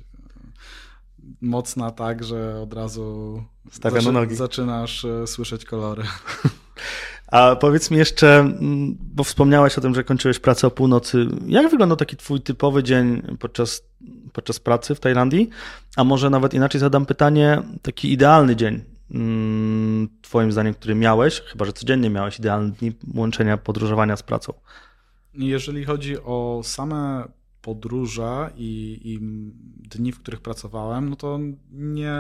Mocna 1.42 1.92
tak, 1.92 2.24
że 2.24 2.62
od 2.62 2.74
razu 2.74 3.44
Stawia 3.72 4.02
zaczy, 4.02 4.12
nogi. 4.14 4.36
zaczynasz 4.36 5.06
e, 5.06 5.28
słyszeć 5.28 5.66
kolory. 5.66 6.04
A 7.32 7.56
powiedz 7.56 7.92
mi 7.92 7.98
jeszcze, 7.98 8.40
mm, 8.40 8.98
bo 9.00 9.24
wspomniałeś 9.24 9.78
o 9.78 9.82
tym, 9.82 9.96
że 9.96 10.04
kończyłeś 10.04 10.40
pracę 10.40 10.68
o 10.68 10.72
północy. 10.72 11.28
Jak 11.48 11.72
wyglądał 11.72 11.98
taki 11.98 12.18
twój 12.18 12.42
typowy 12.42 12.84
dzień 12.84 13.22
podczas, 13.40 13.84
podczas 14.34 14.60
pracy 14.60 14.96
w 14.96 15.00
Tajlandii? 15.00 15.50
A 15.96 16.04
może 16.04 16.30
nawet 16.30 16.54
inaczej 16.54 16.82
zadam 16.82 17.06
pytanie, 17.06 17.62
taki 17.82 18.12
idealny 18.12 18.56
dzień, 18.56 18.84
twoim 20.22 20.52
zdaniem, 20.52 20.74
który 20.74 20.96
miałeś, 20.96 21.42
chyba 21.42 21.66
że 21.66 21.74
codziennie 21.74 22.10
miałeś 22.10 22.40
idealny 22.40 22.72
dni 22.72 22.92
łączenia 23.16 23.58
podróżowania 23.58 24.18
z 24.18 24.24
pracą? 24.24 24.54
Jeżeli 25.34 25.86
chodzi 25.86 26.18
o 26.18 26.62
same 26.64 27.28
podróże 27.62 28.50
i, 28.56 29.02
i, 29.04 29.20
dni, 29.90 30.12
w 30.12 30.20
których 30.20 30.42
pracowałem, 30.42 31.10
no 31.10 31.16
to 31.16 31.40
nie 31.72 32.14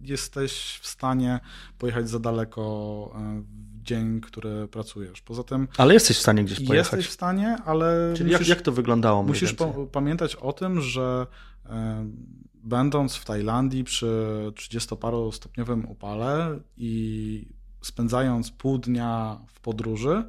jesteś 0.00 0.78
w 0.82 0.86
stanie 0.86 1.40
pojechać 1.78 2.08
za 2.08 2.18
daleko 2.18 3.12
e, 3.14 3.42
dzień, 3.82 4.20
który 4.20 4.68
pracujesz. 4.68 5.22
Poza 5.22 5.42
tym. 5.42 5.68
Ale 5.76 5.94
jesteś 5.94 6.16
w 6.16 6.20
stanie 6.20 6.44
gdzieś 6.44 6.66
pojechać. 6.66 6.92
Jesteś 6.92 7.10
w 7.10 7.12
stanie, 7.12 7.56
ale. 7.64 8.10
Musisz, 8.10 8.30
jak, 8.30 8.48
jak 8.48 8.62
to 8.62 8.72
wyglądało? 8.72 9.22
Musisz 9.22 9.54
pamiętać 9.92 10.36
o 10.36 10.52
tym, 10.52 10.80
że 10.80 11.26
e, 11.66 12.06
będąc 12.62 13.16
w 13.16 13.24
Tajlandii 13.24 13.84
przy 13.84 14.26
30-parostopniowym 14.54 15.90
upale 15.90 16.60
i 16.76 17.46
spędzając 17.82 18.50
pół 18.50 18.78
dnia 18.78 19.40
w 19.54 19.60
podróży, 19.60 20.24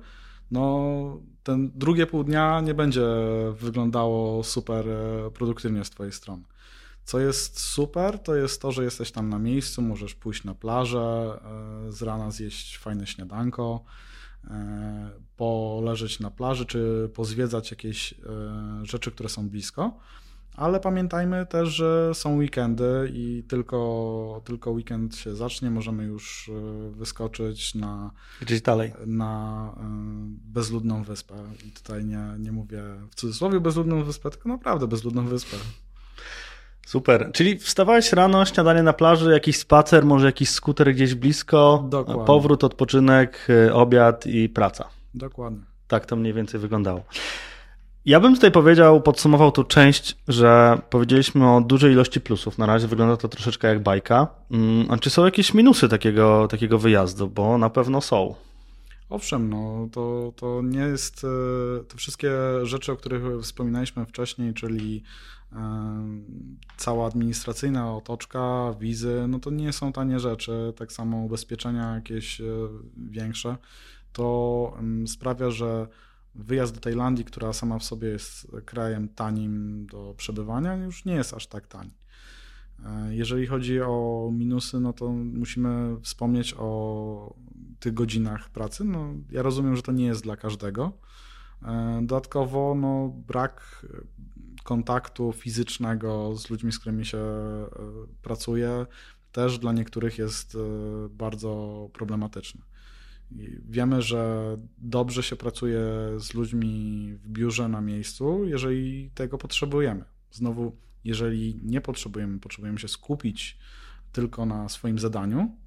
no 0.52 1.22
ten 1.43 1.72
drugie 1.76 2.08
pół 2.08 2.24
dnia 2.24 2.62
nie 2.62 2.74
będzie 2.74 3.06
wyglądało 3.54 4.43
super 4.43 4.89
e, 4.89 5.32
produktywnie 5.32 5.86
z 5.86 5.89
twojej 5.89 6.13
strony. 6.13 6.43
Co 7.04 7.19
jest 7.19 7.60
super, 7.60 8.19
to 8.19 8.36
jest 8.36 8.62
to, 8.62 8.72
że 8.72 8.84
jesteś 8.84 9.12
tam 9.12 9.30
na 9.30 9.39
miejscu, 9.39 9.82
możesz 9.82 10.15
pójść 10.15 10.43
na 10.43 10.56
plażę, 10.56 11.39
e, 11.88 11.91
z 11.91 12.02
rana 12.02 12.32
zjeść 12.32 12.78
fajne 12.78 13.08
śniadanko, 13.08 13.84
e, 14.43 15.10
poleżeć 15.38 16.19
na 16.19 16.32
plaży, 16.32 16.65
czy 16.65 17.10
pozwiedzać 17.13 17.72
jakieś 17.72 18.13
rzeczy, 18.84 19.12
które 19.12 19.30
są 19.30 19.50
blisko. 19.50 20.00
Ale 20.56 20.80
pamiętajmy 20.80 21.46
też, 21.46 21.70
że 21.70 22.12
są 22.13 22.36
weekendy 22.38 23.12
i 23.13 23.44
tylko, 23.48 24.42
tylko 24.46 24.72
weekend 24.72 25.16
się 25.16 25.36
zacznie, 25.36 25.72
możemy 25.72 26.04
już 26.04 26.52
wyskoczyć 26.92 27.76
na. 27.76 28.12
Gdzieś 28.42 28.62
dalej. 28.62 28.94
Na 29.06 29.76
bezludną 30.46 31.04
wyspę. 31.04 31.36
I 31.68 31.72
tutaj 31.72 32.06
nie, 32.06 32.36
nie 32.39 32.52
mówię 32.52 32.84
w 33.12 33.16
cudzysłowie 33.16 33.60
bezludną 33.60 34.04
wyspę, 34.04 34.30
tylko 34.30 34.50
naprawdę 34.50 34.88
bezludną 34.88 35.26
wyspę. 35.26 35.58
Super. 36.88 37.30
Czyli 37.34 37.58
wstawałeś 37.58 38.13
rano, 38.13 38.46
śniadanie 38.46 38.84
na 38.84 38.94
plaży, 38.94 39.32
jakiś 39.32 39.58
spacer, 39.58 40.06
może 40.06 40.26
jakiś 40.26 40.50
skuter 40.50 40.94
gdzieś 40.94 41.16
blisko, 41.16 41.86
Dokładnie. 41.89 42.26
powrót, 42.26 42.63
odpoczynek, 42.63 43.48
y, 43.50 43.74
obiad 43.74 44.28
i 44.28 44.50
praca. 44.50 44.89
Dokładnie. 45.13 45.60
Tak 45.88 46.06
to 46.06 46.16
mniej 46.16 46.34
więcej 46.34 46.60
wyglądało. 46.60 47.04
Ja 48.06 48.20
bym 48.20 48.36
tutaj 48.36 48.52
powiedział, 48.52 49.02
podsumował 49.02 49.52
tu 49.52 49.63
część, 49.63 50.18
że 50.28 50.82
powiedzieliśmy 50.89 51.56
o 51.56 51.62
dużej 51.62 51.92
ilości 51.92 52.22
plusów. 52.22 52.58
Na 52.58 52.66
razie 52.66 52.88
wygląda 52.88 53.18
to 53.18 53.28
troszeczkę 53.28 53.68
jak 53.68 53.84
bajka. 53.84 54.28
Mm, 54.52 54.86
a 54.89 54.98
czy 54.98 55.10
są 55.10 55.26
jakieś 55.26 55.54
minusy 55.54 55.89
takiego, 55.89 56.48
takiego 56.48 56.80
wyjazdu? 56.80 57.28
Bo 57.28 57.58
na 57.58 57.70
pewno 57.70 58.02
są. 58.02 58.36
Owszem, 59.10 59.50
no 59.50 59.88
to, 59.92 60.34
to 60.36 60.62
nie 60.63 60.80
jest 60.80 61.24
e, 61.24 61.84
te 61.84 61.98
wszystkie 61.98 62.32
rzeczy, 62.63 62.92
o 62.92 62.96
których 62.96 63.24
wspominaliśmy 63.42 64.06
wcześniej, 64.06 64.54
czyli 64.54 65.04
cała 66.78 67.08
administracyjna 67.08 67.96
otoczka, 67.96 68.74
wizy, 68.80 69.26
no 69.28 69.39
to 69.39 69.50
nie 69.50 69.74
są 69.74 69.94
tanie 69.94 70.20
rzeczy, 70.20 70.74
tak 70.76 70.92
samo 70.92 71.18
ubezpieczenia 71.18 71.96
jakieś 71.96 72.42
e, 72.42 72.46
większe, 72.98 73.58
to 74.13 74.78
sprawia, 75.08 75.50
że 75.50 75.88
wyjazd 76.36 76.74
do 76.74 76.80
Tajlandii, 76.80 77.26
która 77.26 77.54
sama 77.54 77.80
w 77.80 77.84
sobie 77.84 78.08
jest 78.08 78.52
krajem 78.65 79.10
tanim 79.10 79.86
do 79.86 80.13
przebywania, 80.17 80.76
już 80.76 81.06
nie 81.06 81.13
jest 81.13 81.34
aż 81.34 81.48
tak 81.48 81.67
tani. 81.67 81.91
E, 82.86 83.15
jeżeli 83.15 83.48
chodzi 83.48 83.82
o 83.82 84.30
minusy, 84.34 84.80
no 84.80 84.93
to 84.93 85.10
musimy 85.12 86.02
wspomnieć 86.02 86.56
o 86.58 87.36
tych 87.80 87.93
godzinach 87.93 88.50
pracy. 88.50 88.84
No, 88.84 89.13
ja 89.32 89.41
rozumiem, 89.41 89.76
że 89.76 89.82
to 89.82 89.91
nie 89.91 90.06
jest 90.06 90.24
dla 90.24 90.38
każdego. 90.38 90.91
E, 91.63 92.00
dodatkowo 92.02 92.76
no, 92.76 93.10
brak 93.28 93.86
kontaktu 94.63 95.34
fizycznego 95.34 96.36
z 96.36 96.50
ludźmi, 96.50 96.72
z 96.72 96.80
którymi 96.80 97.06
się 97.06 97.17
e, 97.17 97.69
pracuje, 98.22 98.86
też 99.32 99.60
dla 99.60 99.74
niektórych 99.74 100.17
jest 100.17 100.58
bardzo 101.10 101.89
problematyczny. 101.93 102.62
Wiemy, 103.69 104.02
że 104.02 104.43
dobrze 104.78 105.24
się 105.24 105.36
pracuje 105.36 105.80
z 106.17 106.34
ludźmi 106.34 107.13
w 107.24 107.28
biurze 107.28 107.67
na 107.67 107.82
miejscu, 107.82 108.46
jeżeli 108.46 109.12
tego 109.15 109.38
potrzebujemy. 109.38 110.06
Znowu, 110.32 110.78
jeżeli 111.04 111.60
nie 111.63 111.82
potrzebujemy, 111.82 112.39
potrzebujemy 112.39 112.80
się 112.80 112.88
skupić 112.88 113.58
tylko 114.12 114.46
na 114.46 114.69
swoim 114.69 115.00
zadaniu, 115.00 115.58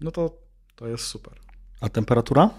no 0.00 0.10
to 0.10 0.38
to 0.76 0.88
jest 0.88 1.04
super. 1.04 1.34
A 1.80 1.88
temperatura? 1.88 2.50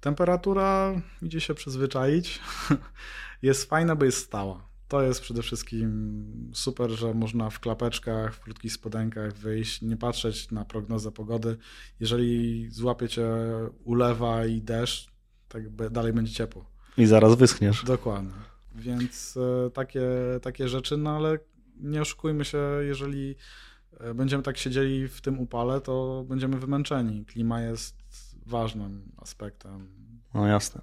Temperatura 0.00 1.00
idzie 1.22 1.40
się 1.40 1.54
przyzwyczaić. 1.54 2.40
Jest 3.42 3.68
fajna, 3.68 3.96
bo 3.96 4.04
jest 4.04 4.18
stała. 4.18 4.69
To 4.90 5.02
jest 5.02 5.20
przede 5.20 5.42
wszystkim 5.42 6.50
super, 6.54 6.90
że 6.90 7.14
można 7.14 7.50
w 7.50 7.60
klapeczkach, 7.60 8.34
w 8.34 8.40
krótkich 8.40 8.72
spodenkach 8.72 9.32
wyjść, 9.32 9.82
nie 9.82 9.96
patrzeć 9.96 10.50
na 10.50 10.64
prognozę 10.64 11.12
pogody. 11.12 11.56
Jeżeli 12.00 12.66
złapiecie 12.70 13.26
ulewa 13.84 14.46
i 14.46 14.62
deszcz, 14.62 15.10
tak 15.48 15.90
dalej 15.90 16.12
będzie 16.12 16.32
ciepło. 16.32 16.64
I 16.98 17.06
zaraz 17.06 17.34
wyschniesz. 17.34 17.84
Dokładnie. 17.84 18.30
Więc 18.74 19.36
e, 19.36 19.70
takie, 19.70 20.02
takie 20.42 20.68
rzeczy, 20.68 20.96
no 20.96 21.16
ale 21.16 21.38
nie 21.76 22.00
oszukujmy 22.00 22.44
się, 22.44 22.58
jeżeli 22.80 23.34
e, 24.00 24.14
będziemy 24.14 24.42
tak 24.42 24.58
siedzieli 24.58 25.08
w 25.08 25.20
tym 25.20 25.40
upale, 25.40 25.80
to 25.80 26.24
będziemy 26.28 26.58
wymęczeni. 26.58 27.24
Klima 27.24 27.60
jest 27.60 27.96
ważnym 28.46 29.12
aspektem. 29.16 29.88
No 30.34 30.46
jasne. 30.46 30.80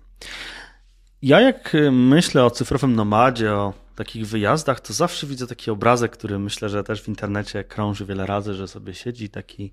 Ja 1.21 1.41
jak 1.41 1.73
myślę 1.91 2.45
o 2.45 2.51
cyfrowym 2.51 2.95
nomadzie, 2.95 3.53
o 3.53 3.86
takich 3.97 4.27
wyjazdach, 4.27 4.79
to 4.79 4.93
zawsze 4.93 5.27
widzę 5.27 5.47
taki 5.47 5.71
obrazek, 5.71 6.11
który 6.11 6.39
myślę, 6.39 6.69
że 6.69 6.83
też 6.83 7.01
w 7.01 7.07
internecie 7.07 7.63
krąży 7.63 8.05
wiele 8.05 8.25
razy, 8.25 8.53
że 8.53 8.67
sobie 8.67 8.93
siedzi 8.93 9.29
taki 9.29 9.71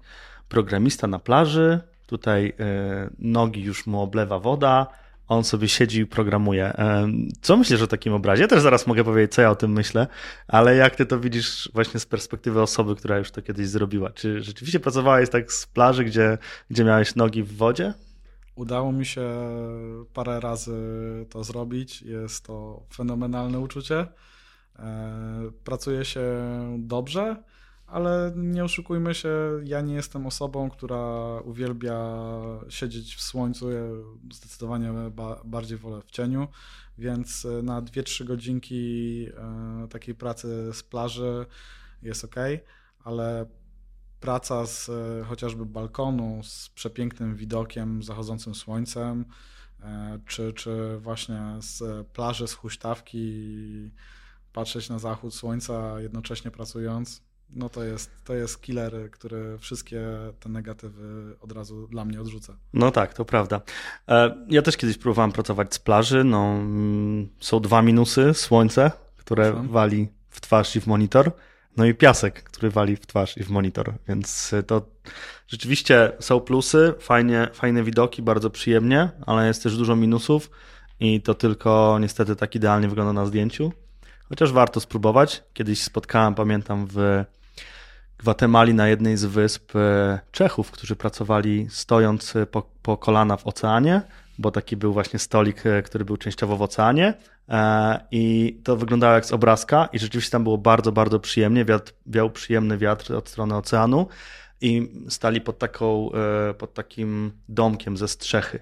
programista 0.48 1.06
na 1.06 1.18
plaży, 1.18 1.80
tutaj 2.06 2.52
e, 2.60 3.10
nogi 3.18 3.62
już 3.62 3.86
mu 3.86 4.00
oblewa 4.00 4.38
woda, 4.38 4.86
on 5.28 5.44
sobie 5.44 5.68
siedzi 5.68 6.00
i 6.00 6.06
programuje. 6.06 6.64
E, 6.64 7.08
co 7.40 7.56
myślisz 7.56 7.82
o 7.82 7.86
takim 7.86 8.12
obrazie? 8.12 8.42
Ja 8.42 8.48
też 8.48 8.62
zaraz 8.62 8.86
mogę 8.86 9.04
powiedzieć, 9.04 9.34
co 9.34 9.42
ja 9.42 9.50
o 9.50 9.56
tym 9.56 9.72
myślę, 9.72 10.06
ale 10.48 10.76
jak 10.76 10.96
ty 10.96 11.06
to 11.06 11.20
widzisz 11.20 11.70
właśnie 11.74 12.00
z 12.00 12.06
perspektywy 12.06 12.62
osoby, 12.62 12.96
która 12.96 13.18
już 13.18 13.30
to 13.30 13.42
kiedyś 13.42 13.68
zrobiła? 13.68 14.10
Czy 14.10 14.42
rzeczywiście 14.42 14.80
pracowałeś 14.80 15.30
tak 15.30 15.52
z 15.52 15.66
plaży, 15.66 16.04
gdzie, 16.04 16.38
gdzie 16.70 16.84
miałeś 16.84 17.14
nogi 17.14 17.42
w 17.42 17.56
wodzie? 17.56 17.94
Udało 18.54 18.92
mi 18.92 19.06
się 19.06 19.30
parę 20.12 20.40
razy 20.40 20.76
to 21.30 21.44
zrobić. 21.44 22.02
Jest 22.02 22.44
to 22.44 22.82
fenomenalne 22.92 23.60
uczucie. 23.60 24.06
E, 24.78 25.50
pracuje 25.64 26.04
się 26.04 26.24
dobrze, 26.78 27.42
ale 27.86 28.32
nie 28.36 28.64
oszukujmy 28.64 29.14
się, 29.14 29.28
ja 29.64 29.80
nie 29.80 29.94
jestem 29.94 30.26
osobą, 30.26 30.70
która 30.70 31.40
uwielbia 31.44 32.18
siedzieć 32.68 33.14
w 33.14 33.20
słońcu. 33.20 33.70
Ja 33.70 33.80
zdecydowanie 34.32 34.92
bardziej 35.44 35.78
wolę 35.78 36.02
w 36.06 36.10
cieniu, 36.10 36.48
więc 36.98 37.46
na 37.62 37.82
2-3 37.82 38.24
godzinki 38.24 39.26
e, 39.36 39.88
takiej 39.88 40.14
pracy 40.14 40.72
z 40.72 40.82
plaży 40.82 41.46
jest 42.02 42.24
ok, 42.24 42.34
ale 43.04 43.46
praca 44.24 44.66
z 44.66 44.88
e, 44.88 45.24
chociażby 45.24 45.66
balkonu, 45.66 46.40
z 46.42 46.68
przepięknym 46.68 47.36
widokiem, 47.36 48.02
zachodzącym 48.02 48.54
słońcem, 48.54 49.24
e, 49.82 50.18
czy, 50.26 50.52
czy 50.52 50.98
właśnie 50.98 51.40
z 51.60 52.06
plaży, 52.06 52.48
z 52.48 52.52
huśtawki, 52.52 53.90
patrzeć 54.52 54.88
na 54.88 54.98
zachód 54.98 55.34
słońca, 55.34 56.00
jednocześnie 56.00 56.50
pracując, 56.50 57.22
no 57.50 57.68
to 57.68 57.82
jest, 57.84 58.10
to 58.24 58.34
jest 58.34 58.62
killer, 58.62 59.10
który 59.10 59.58
wszystkie 59.58 60.02
te 60.40 60.48
negatywy 60.48 61.36
od 61.40 61.52
razu 61.52 61.88
dla 61.88 62.04
mnie 62.04 62.20
odrzuca. 62.20 62.56
No 62.72 62.90
tak, 62.90 63.14
to 63.14 63.24
prawda. 63.24 63.60
E, 64.08 64.46
ja 64.48 64.62
też 64.62 64.76
kiedyś 64.76 64.98
próbowałem 64.98 65.32
pracować 65.32 65.74
z 65.74 65.78
plaży. 65.78 66.24
No, 66.24 66.44
mm, 66.44 67.28
są 67.40 67.60
dwa 67.60 67.82
minusy. 67.82 68.34
Słońce, 68.34 68.90
które 69.16 69.52
wali 69.52 70.08
w 70.28 70.40
twarz 70.40 70.76
i 70.76 70.80
w 70.80 70.86
monitor 70.86 71.32
no 71.76 71.84
i 71.84 71.94
piasek, 71.94 72.42
który 72.42 72.70
wali 72.70 72.96
w 72.96 73.06
twarz 73.06 73.36
i 73.36 73.44
w 73.44 73.50
monitor, 73.50 73.94
więc 74.08 74.52
y, 74.52 74.62
to 74.62 74.82
rzeczywiście 75.48 76.12
są 76.20 76.40
plusy, 76.40 76.94
fajnie, 77.00 77.48
fajne 77.52 77.82
widoki, 77.82 78.22
bardzo 78.22 78.50
przyjemnie, 78.50 79.08
ale 79.26 79.46
jest 79.46 79.62
też 79.62 79.76
dużo 79.76 79.96
minusów 79.96 80.50
i 81.00 81.22
to 81.22 81.34
tylko 81.34 81.98
niestety 82.00 82.36
tak 82.36 82.54
idealnie 82.54 82.88
wygląda 82.88 83.12
na 83.12 83.26
zdjęciu. 83.26 83.72
Chociaż 84.28 84.52
warto 84.52 84.80
spróbować. 84.80 85.42
Kiedyś 85.52 85.82
spotkałem, 85.82 86.34
pamiętam, 86.34 86.86
w 86.90 87.24
Gwatemali 88.18 88.74
na 88.74 88.88
jednej 88.88 89.16
z 89.16 89.24
wysp 89.24 89.76
y, 89.76 89.78
Czechów, 90.32 90.70
którzy 90.70 90.96
pracowali 90.96 91.66
stojąc 91.70 92.34
po, 92.50 92.62
po 92.82 92.96
kolana 92.96 93.36
w 93.36 93.46
oceanie, 93.46 94.02
bo 94.38 94.50
taki 94.50 94.76
był 94.76 94.92
właśnie 94.92 95.18
stolik, 95.18 95.66
y, 95.66 95.82
który 95.82 96.04
był 96.04 96.16
częściowo 96.16 96.56
w 96.56 96.62
oceanie 96.62 97.14
E, 97.48 98.00
I 98.10 98.56
to 98.64 98.76
wyglądało 98.76 99.14
jak 99.14 99.26
z 99.26 99.32
obrazka, 99.32 99.88
i 99.92 99.98
rzeczywiście 99.98 100.30
tam 100.30 100.44
było 100.44 100.58
bardzo, 100.58 100.92
bardzo 100.92 101.20
przyjemnie. 101.20 101.64
Wiatr, 101.64 101.92
wiał 102.06 102.30
przyjemny 102.30 102.78
wiatr 102.78 103.14
od 103.14 103.28
strony 103.28 103.56
oceanu, 103.56 104.08
i 104.60 104.92
stali 105.08 105.40
pod, 105.40 105.58
taką, 105.58 106.10
e, 106.12 106.54
pod 106.54 106.74
takim 106.74 107.32
domkiem 107.48 107.96
ze 107.96 108.08
strzechy. 108.08 108.60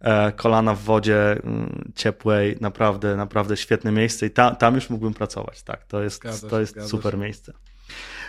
E, 0.00 0.32
kolana 0.32 0.74
w 0.74 0.80
wodzie 0.80 1.32
mm, 1.32 1.92
ciepłej, 1.94 2.56
naprawdę, 2.60 3.16
naprawdę 3.16 3.56
świetne 3.56 3.92
miejsce 3.92 4.26
i 4.26 4.30
ta, 4.30 4.54
tam 4.54 4.74
już 4.74 4.90
mógłbym 4.90 5.14
pracować. 5.14 5.62
Tak, 5.62 5.84
to 5.84 6.02
jest, 6.02 6.22
to 6.50 6.60
jest 6.60 6.88
super 6.88 7.18
miejsce. 7.18 7.52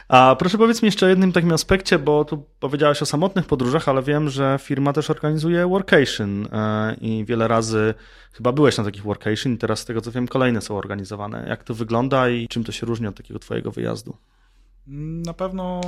A 0.07 0.35
proszę 0.39 0.57
powiedz 0.57 0.81
mi 0.81 0.85
jeszcze 0.85 1.05
o 1.05 1.09
jednym 1.09 1.31
takim 1.31 1.53
aspekcie, 1.53 1.99
bo 1.99 2.25
tu 2.25 2.45
powiedziałeś 2.59 3.01
o 3.01 3.05
samotnych 3.05 3.45
podróżach, 3.45 3.89
ale 3.89 4.03
wiem, 4.03 4.29
że 4.29 4.59
firma 4.61 4.93
też 4.93 5.09
organizuje 5.09 5.67
workation 5.67 6.47
e, 6.51 6.95
i 7.01 7.25
wiele 7.25 7.47
razy 7.47 7.93
chyba 8.31 8.51
byłeś 8.51 8.77
na 8.77 8.83
takich 8.83 9.03
workation 9.03 9.53
i 9.53 9.57
teraz 9.57 9.79
z 9.79 9.85
tego 9.85 10.01
co 10.01 10.11
wiem 10.11 10.27
kolejne 10.27 10.61
są 10.61 10.77
organizowane. 10.77 11.45
Jak 11.49 11.63
to 11.63 11.73
wygląda 11.73 12.29
i 12.29 12.47
czym 12.47 12.63
to 12.63 12.71
się 12.71 12.85
różni 12.85 13.07
od 13.07 13.15
takiego 13.15 13.39
twojego 13.39 13.71
wyjazdu? 13.71 14.17
Na 15.25 15.33
pewno 15.33 15.81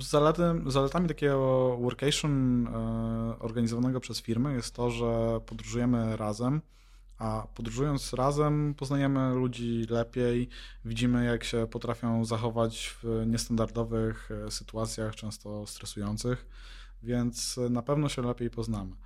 zaletem, 0.00 0.70
zaletami 0.70 1.08
takiego 1.08 1.76
workation 1.80 2.66
e, 2.66 3.38
organizowanego 3.38 4.00
przez 4.00 4.22
firmę 4.22 4.54
jest 4.54 4.74
to, 4.74 4.90
że 4.90 5.40
podróżujemy 5.46 6.16
razem 6.16 6.60
a 7.18 7.46
podróżując 7.54 8.12
razem 8.12 8.74
poznajemy 8.74 9.34
ludzi 9.34 9.86
lepiej, 9.90 10.48
widzimy 10.84 11.24
jak 11.24 11.44
się 11.44 11.66
potrafią 11.70 12.24
zachować 12.24 12.96
w 13.02 13.24
niestandardowych 13.26 14.30
e, 14.30 14.50
sytuacjach, 14.50 15.14
często 15.14 15.66
stresujących, 15.66 16.46
więc 17.02 17.60
na 17.70 17.82
pewno 17.82 18.08
się 18.08 18.22
lepiej 18.22 18.50
poznamy. 18.50 18.96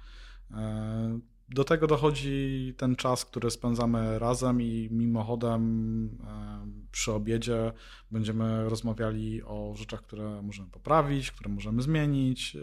E, 0.51 1.19
do 1.49 1.65
tego 1.65 1.87
dochodzi 1.87 2.75
ten 2.77 2.97
czas, 2.97 3.25
który 3.25 3.51
spędzamy 3.51 4.19
razem 4.19 4.63
i 4.63 4.89
mimochodem 4.91 5.63
e, 6.05 6.67
przy 6.93 7.13
obiedzie 7.13 7.73
będziemy 8.11 8.69
rozmawiali 8.69 9.43
o 9.43 9.75
rzeczach, 9.77 10.03
które 10.03 10.43
możemy 10.43 10.71
poprawić, 10.71 11.31
które 11.31 11.51
możemy 11.51 11.83
zmienić. 11.83 12.57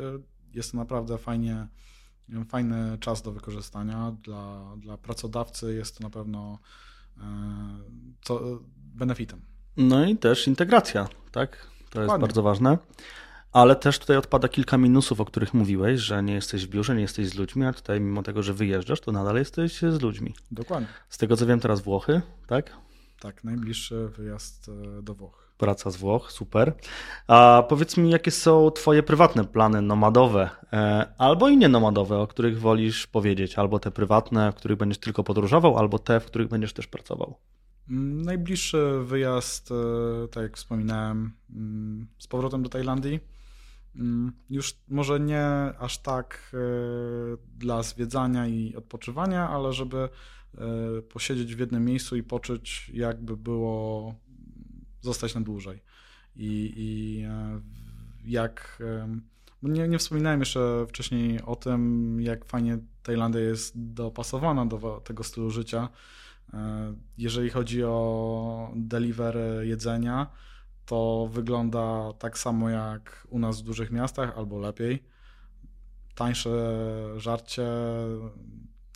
Jest 0.54 0.72
to 0.72 0.78
naprawdę 0.78 1.18
fajnie 1.18 1.68
fajny 2.50 2.98
czas 3.00 3.22
do 3.22 3.32
wykorzystania. 3.32 4.16
Dla, 4.24 4.76
dla 4.78 4.98
pracodawcy 4.98 5.74
jest 5.74 5.98
to 5.98 6.04
na 6.04 6.10
pewno 6.10 6.60
e, 7.18 7.22
co, 8.22 8.42
benefitem. 8.78 9.42
No 9.78 10.06
i 10.06 10.18
też 10.18 10.48
integracja, 10.48 11.08
tak? 11.32 11.68
To 11.90 12.02
jest 12.02 12.18
bardzo 12.20 12.44
ważne. 12.44 12.78
Ale 13.52 13.76
też 13.76 14.00
tutaj 14.00 14.18
odpada 14.18 14.48
kilka 14.48 14.78
minusów, 14.78 15.22
o 15.22 15.26
których 15.26 15.54
mówiłeś, 15.54 16.02
że 16.02 16.24
nie 16.24 16.34
jesteś 16.34 16.66
w 16.66 16.70
biurze, 16.70 16.96
nie 16.96 17.02
jesteś 17.02 17.28
z 17.30 17.36
ludźmi, 17.36 17.66
a 17.66 17.74
tutaj 17.74 18.02
mimo 18.02 18.24
tego, 18.24 18.44
że 18.44 18.54
wyjeżdżasz, 18.54 19.02
to 19.02 19.12
nadal 19.12 19.36
jesteś 19.36 19.80
z 19.80 20.02
ludźmi. 20.02 20.34
Dokładnie. 20.52 20.88
Z 21.10 21.18
tego 21.18 21.38
co 21.38 21.46
wiem 21.46 21.60
teraz 21.60 21.82
Włochy, 21.82 22.22
tak? 22.48 22.78
Tak, 23.20 23.44
najbliższy 23.44 24.08
wyjazd 24.08 24.70
e, 24.70 25.02
do 25.02 25.14
Włoch 25.14 25.47
praca 25.58 25.92
z 25.92 25.98
Włoch, 25.98 26.32
super. 26.32 26.74
A 27.28 27.64
powiedz 27.70 27.98
mi, 27.98 28.10
jakie 28.10 28.32
są 28.32 28.72
Twoje 28.72 29.04
prywatne 29.04 29.46
plany 29.46 29.82
nomadowe, 29.82 30.50
e, 30.74 31.14
albo 31.18 31.50
i 31.50 31.58
nie 31.58 31.70
nomadowe, 31.70 32.18
o 32.18 32.28
których 32.28 32.60
wolisz 32.60 33.08
powiedzieć, 33.08 33.56
albo 33.56 33.80
te 33.80 33.92
prywatne, 33.92 34.52
w 34.52 34.56
których 34.56 34.78
będziesz 34.78 34.98
tylko 34.98 35.24
podróżował, 35.24 35.78
albo 35.78 36.00
te, 36.00 36.20
w 36.20 36.26
których 36.26 36.48
będziesz 36.48 36.74
też 36.74 36.88
pracował? 36.88 37.38
Mm, 37.90 38.22
najbliższy 38.22 39.00
wyjazd, 39.04 39.72
e, 39.72 40.28
tak 40.28 40.44
jak 40.44 40.58
wspominałem, 40.58 41.34
mm, 41.50 42.08
z 42.18 42.28
powrotem 42.28 42.64
do 42.64 42.70
Tajlandii. 42.70 43.20
Mm, 43.96 44.34
już 44.50 44.74
może 44.88 45.20
nie 45.20 45.48
aż 45.80 45.98
tak 45.98 46.52
e, 46.54 46.58
dla 47.58 47.84
zwiedzania 47.84 48.48
i 48.48 48.76
odpoczywania, 48.76 49.50
ale 49.50 49.74
żeby 49.74 50.10
posiedzieć 51.10 51.56
w 51.56 51.60
jednym 51.60 51.86
miejscu 51.86 52.16
i 52.16 52.24
poczuć, 52.24 52.92
jakby 52.94 53.38
było 53.38 54.16
zostać 55.02 55.36
na 55.36 55.42
dłużej. 55.42 55.82
I, 56.36 56.74
i 56.76 57.24
e, 57.24 57.62
jak. 58.26 58.84
Nie, 59.64 59.88
nie 59.88 59.98
wspominałem 59.98 60.40
jeszcze 60.40 60.86
wcześniej 60.90 61.42
o 61.42 61.56
tym, 61.56 62.22
jak 62.22 62.46
fajnie 62.46 62.78
Tajlandia 63.04 63.42
jest 63.42 63.94
dopasowana 63.94 64.66
do 64.66 65.02
tego 65.06 65.24
stylu 65.24 65.50
życia. 65.50 65.90
E, 66.54 66.94
jeżeli 67.18 67.50
chodzi 67.50 67.84
o 67.84 68.72
delivery 68.76 69.68
jedzenia, 69.68 70.28
to 70.86 71.30
wygląda 71.32 72.14
tak 72.20 72.38
samo 72.38 72.70
jak 72.70 73.28
u 73.30 73.40
nas 73.40 73.62
w 73.62 73.66
dużych 73.66 73.92
miastach, 73.92 74.38
albo 74.38 74.60
lepiej. 74.60 75.04
Tańsze 76.16 76.50
żarcie, 77.18 77.68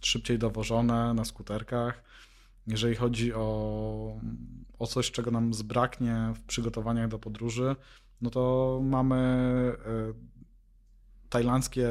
szybciej 0.02 0.40
dowożone 0.40 1.14
na 1.14 1.26
skuterkach. 1.26 2.04
Jeżeli 2.68 2.96
chodzi 2.96 3.34
o 3.34 4.20
o 4.82 4.88
coś, 4.88 5.12
czego 5.12 5.32
nam 5.32 5.54
zbraknie 5.54 6.34
w 6.36 6.42
przygotowaniach 6.42 7.08
do 7.08 7.20
podróży, 7.20 7.76
no 8.22 8.30
to 8.30 8.80
mamy 8.84 9.16
e, 9.16 10.14
tajlandzkie 11.30 11.90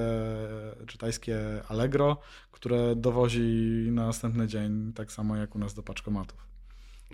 czy 0.87 0.99
tajskie 0.99 1.39
Allegro, 1.69 2.17
które 2.51 2.97
dowozi 2.97 3.89
na 3.93 4.07
następny 4.07 4.47
dzień, 4.47 4.93
tak 4.93 5.13
samo 5.13 5.37
jak 5.37 5.55
u 5.55 5.59
nas 5.59 5.75
do 5.75 5.83
paczkomatów. 5.83 6.47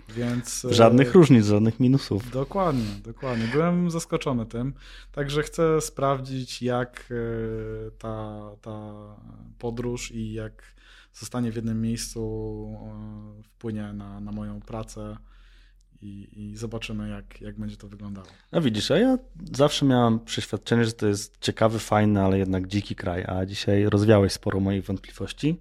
Więc, 0.09 0.65
e, 0.65 0.73
żadnych 0.73 1.13
różnic, 1.13 1.45
żadnych 1.45 1.79
minusów. 1.79 2.31
Dokładnie, 2.31 2.91
dokładnie. 3.03 3.47
Byłem 3.53 3.91
zaskoczony 3.91 4.45
tym. 4.45 4.73
Także 5.11 5.43
chcę 5.43 5.81
sprawdzić, 5.81 6.61
jak 6.61 7.09
e, 7.11 7.91
ta, 7.91 8.41
ta 8.61 8.93
podróż 9.59 10.11
i 10.11 10.33
jak 10.33 10.63
zostanie 11.13 11.51
w 11.51 11.55
jednym 11.55 11.81
miejscu 11.81 12.21
wpłynie 13.43 13.93
na, 13.93 14.19
na 14.19 14.31
moją 14.31 14.61
pracę 14.61 15.17
i, 16.01 16.27
i 16.31 16.57
zobaczymy, 16.57 17.09
jak, 17.09 17.41
jak 17.41 17.59
będzie 17.59 17.77
to 17.77 17.87
wyglądało. 17.87 18.27
No 18.51 18.61
widzisz, 18.61 18.91
a 18.91 18.97
ja 18.97 19.17
zawsze 19.53 19.85
miałem 19.85 20.19
przeświadczenie, 20.19 20.85
że 20.85 20.91
to 20.91 21.07
jest 21.07 21.37
ciekawy, 21.39 21.79
fajny, 21.79 22.21
ale 22.21 22.39
jednak 22.39 22.67
dziki 22.67 22.95
kraj, 22.95 23.25
a 23.27 23.45
dzisiaj 23.45 23.85
rozwiałeś 23.85 24.33
sporo 24.33 24.59
moich 24.59 24.85
wątpliwości, 24.85 25.59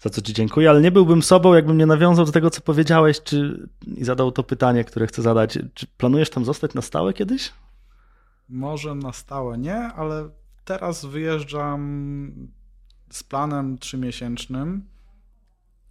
za 0.00 0.10
co 0.10 0.22
ci 0.22 0.32
dziękuję, 0.32 0.70
ale 0.70 0.80
nie 0.80 0.90
byłbym 0.90 1.22
sobą, 1.22 1.54
jakbym 1.54 1.78
nie 1.78 1.86
nawiązał 1.86 2.24
do 2.24 2.32
tego, 2.32 2.50
co 2.50 2.60
powiedziałeś, 2.60 3.22
czy 3.22 3.68
i 3.86 4.04
zadał 4.04 4.32
to 4.32 4.42
pytanie, 4.42 4.84
które 4.84 5.06
chcę 5.06 5.22
zadać. 5.22 5.58
Czy 5.74 5.86
planujesz 5.86 6.30
tam 6.30 6.44
zostać 6.44 6.74
na 6.74 6.82
stałe 6.82 7.12
kiedyś? 7.12 7.52
Może 8.48 8.94
na 8.94 9.12
stałe 9.12 9.58
nie, 9.58 9.76
ale 9.76 10.30
teraz 10.64 11.04
wyjeżdżam 11.04 12.50
z 13.10 13.22
planem 13.22 13.78
trzymiesięcznym. 13.78 14.84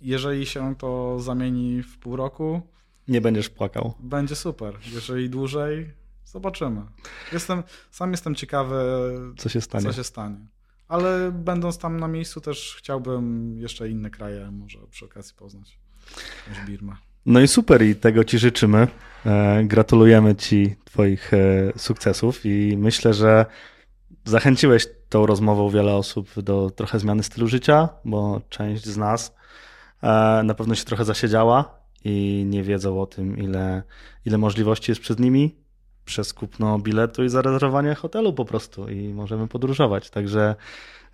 Jeżeli 0.02 0.46
się 0.46 0.76
to 0.76 1.20
zamieni 1.20 1.84
w 1.84 1.98
pół 1.98 2.16
roku, 2.16 2.62
nie 3.10 3.22
będziesz 3.22 3.50
płakał. 3.50 3.94
Będzie 4.00 4.36
super. 4.36 4.76
Jeżeli 4.94 5.30
dłużej, 5.30 5.94
zobaczymy. 6.26 6.82
Jestem, 7.34 7.64
sam 7.92 8.12
jestem 8.12 8.36
ciekawy, 8.36 8.76
co 9.38 9.50
się 9.50 9.62
stanie. 9.62 9.84
Co 9.84 9.94
się 9.94 10.04
stanie. 10.04 10.38
Ale 10.88 11.32
będąc 11.32 11.78
tam 11.78 12.00
na 12.00 12.08
miejscu 12.08 12.42
też 12.42 12.76
chciałbym 12.78 13.56
jeszcze 13.60 13.90
inne 13.90 14.10
kraje 14.10 14.52
może 14.52 14.80
przy 14.92 15.06
okazji 15.06 15.36
poznać. 15.36 15.80
Birmę. 16.68 16.96
No 17.26 17.40
i 17.40 17.48
super 17.48 17.82
i 17.82 17.96
tego 17.96 18.24
Ci 18.24 18.40
życzymy. 18.40 18.88
E, 19.26 19.64
gratulujemy 19.64 20.36
Ci 20.36 20.76
Twoich 20.84 21.34
e, 21.34 21.38
sukcesów 21.78 22.46
i 22.46 22.78
myślę, 22.78 23.14
że 23.14 23.46
zachęciłeś 24.26 24.88
tą 25.10 25.26
rozmową 25.26 25.70
wiele 25.70 25.94
osób 25.94 26.40
do 26.40 26.70
trochę 26.70 27.00
zmiany 27.00 27.24
stylu 27.24 27.48
życia, 27.48 27.90
bo 28.06 28.42
część 28.50 28.86
z 28.86 28.98
nas 28.98 29.36
e, 30.04 30.08
na 30.44 30.54
pewno 30.54 30.76
się 30.76 30.86
trochę 30.86 31.06
zasiedziała 31.06 31.79
i 32.04 32.46
nie 32.48 32.64
wiedzą 32.64 33.02
o 33.02 33.06
tym, 33.06 33.38
ile, 33.38 33.84
ile 34.26 34.38
możliwości 34.38 34.92
jest 34.92 35.02
przed 35.02 35.20
nimi 35.20 35.56
przez 36.06 36.34
kupno 36.34 36.80
biletu 36.80 37.24
i 37.24 37.30
zarezerwowanie 37.30 37.96
hotelu 37.96 38.34
po 38.34 38.46
prostu 38.46 38.90
i 38.90 39.14
możemy 39.14 39.48
podróżować. 39.48 40.10
Także 40.10 40.56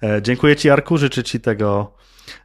e, 0.04 0.22
dziękuję 0.22 0.56
Ci 0.56 0.68
Jarku, 0.68 0.98
życzę 0.98 1.24
Ci 1.24 1.40
tego, 1.40 1.94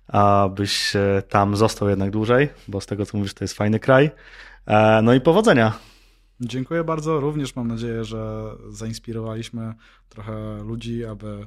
abyś 0.08 0.96
e, 0.96 1.22
tam 1.28 1.56
został 1.56 1.88
jednak 1.88 2.10
dłużej, 2.10 2.48
bo 2.68 2.80
z 2.80 2.86
tego 2.86 3.06
co 3.06 3.18
mówisz 3.18 3.34
to 3.34 3.44
jest 3.44 3.54
fajny 3.54 3.78
kraj. 3.78 4.10
E, 4.66 5.02
no 5.02 5.14
i 5.14 5.20
powodzenia. 5.20 5.78
Dziękuję 6.40 6.84
bardzo. 6.84 7.20
Również 7.20 7.56
mam 7.56 7.68
nadzieję, 7.68 8.04
że 8.04 8.52
zainspirowaliśmy 8.68 9.74
trochę 10.08 10.62
ludzi, 10.64 11.04
aby 11.04 11.46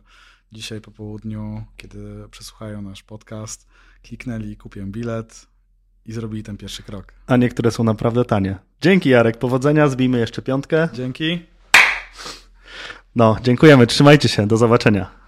dzisiaj 0.52 0.82
po 0.82 0.92
południu, 0.92 1.64
kiedy 1.78 2.30
przesłuchają 2.32 2.82
nasz 2.82 3.04
podcast, 3.04 3.68
kliknęli 4.04 4.58
kupię 4.58 4.86
bilet, 4.86 5.48
i 6.06 6.12
zrobili 6.12 6.44
ten 6.44 6.58
pierwszy 6.58 6.84
krok. 6.84 7.14
A 7.28 7.38
niektóre 7.38 7.72
są 7.72 7.84
naprawdę 7.84 8.26
tanie. 8.26 8.58
Dzięki 8.82 9.10
Jarek, 9.10 9.38
powodzenia, 9.38 9.88
zbijmy 9.88 10.20
jeszcze 10.20 10.42
piątkę. 10.42 10.90
Dzięki. 10.94 11.46
No, 13.16 13.38
dziękujemy, 13.44 13.88
trzymajcie 13.88 14.30
się, 14.30 14.48
do 14.48 14.58
zobaczenia. 14.58 15.23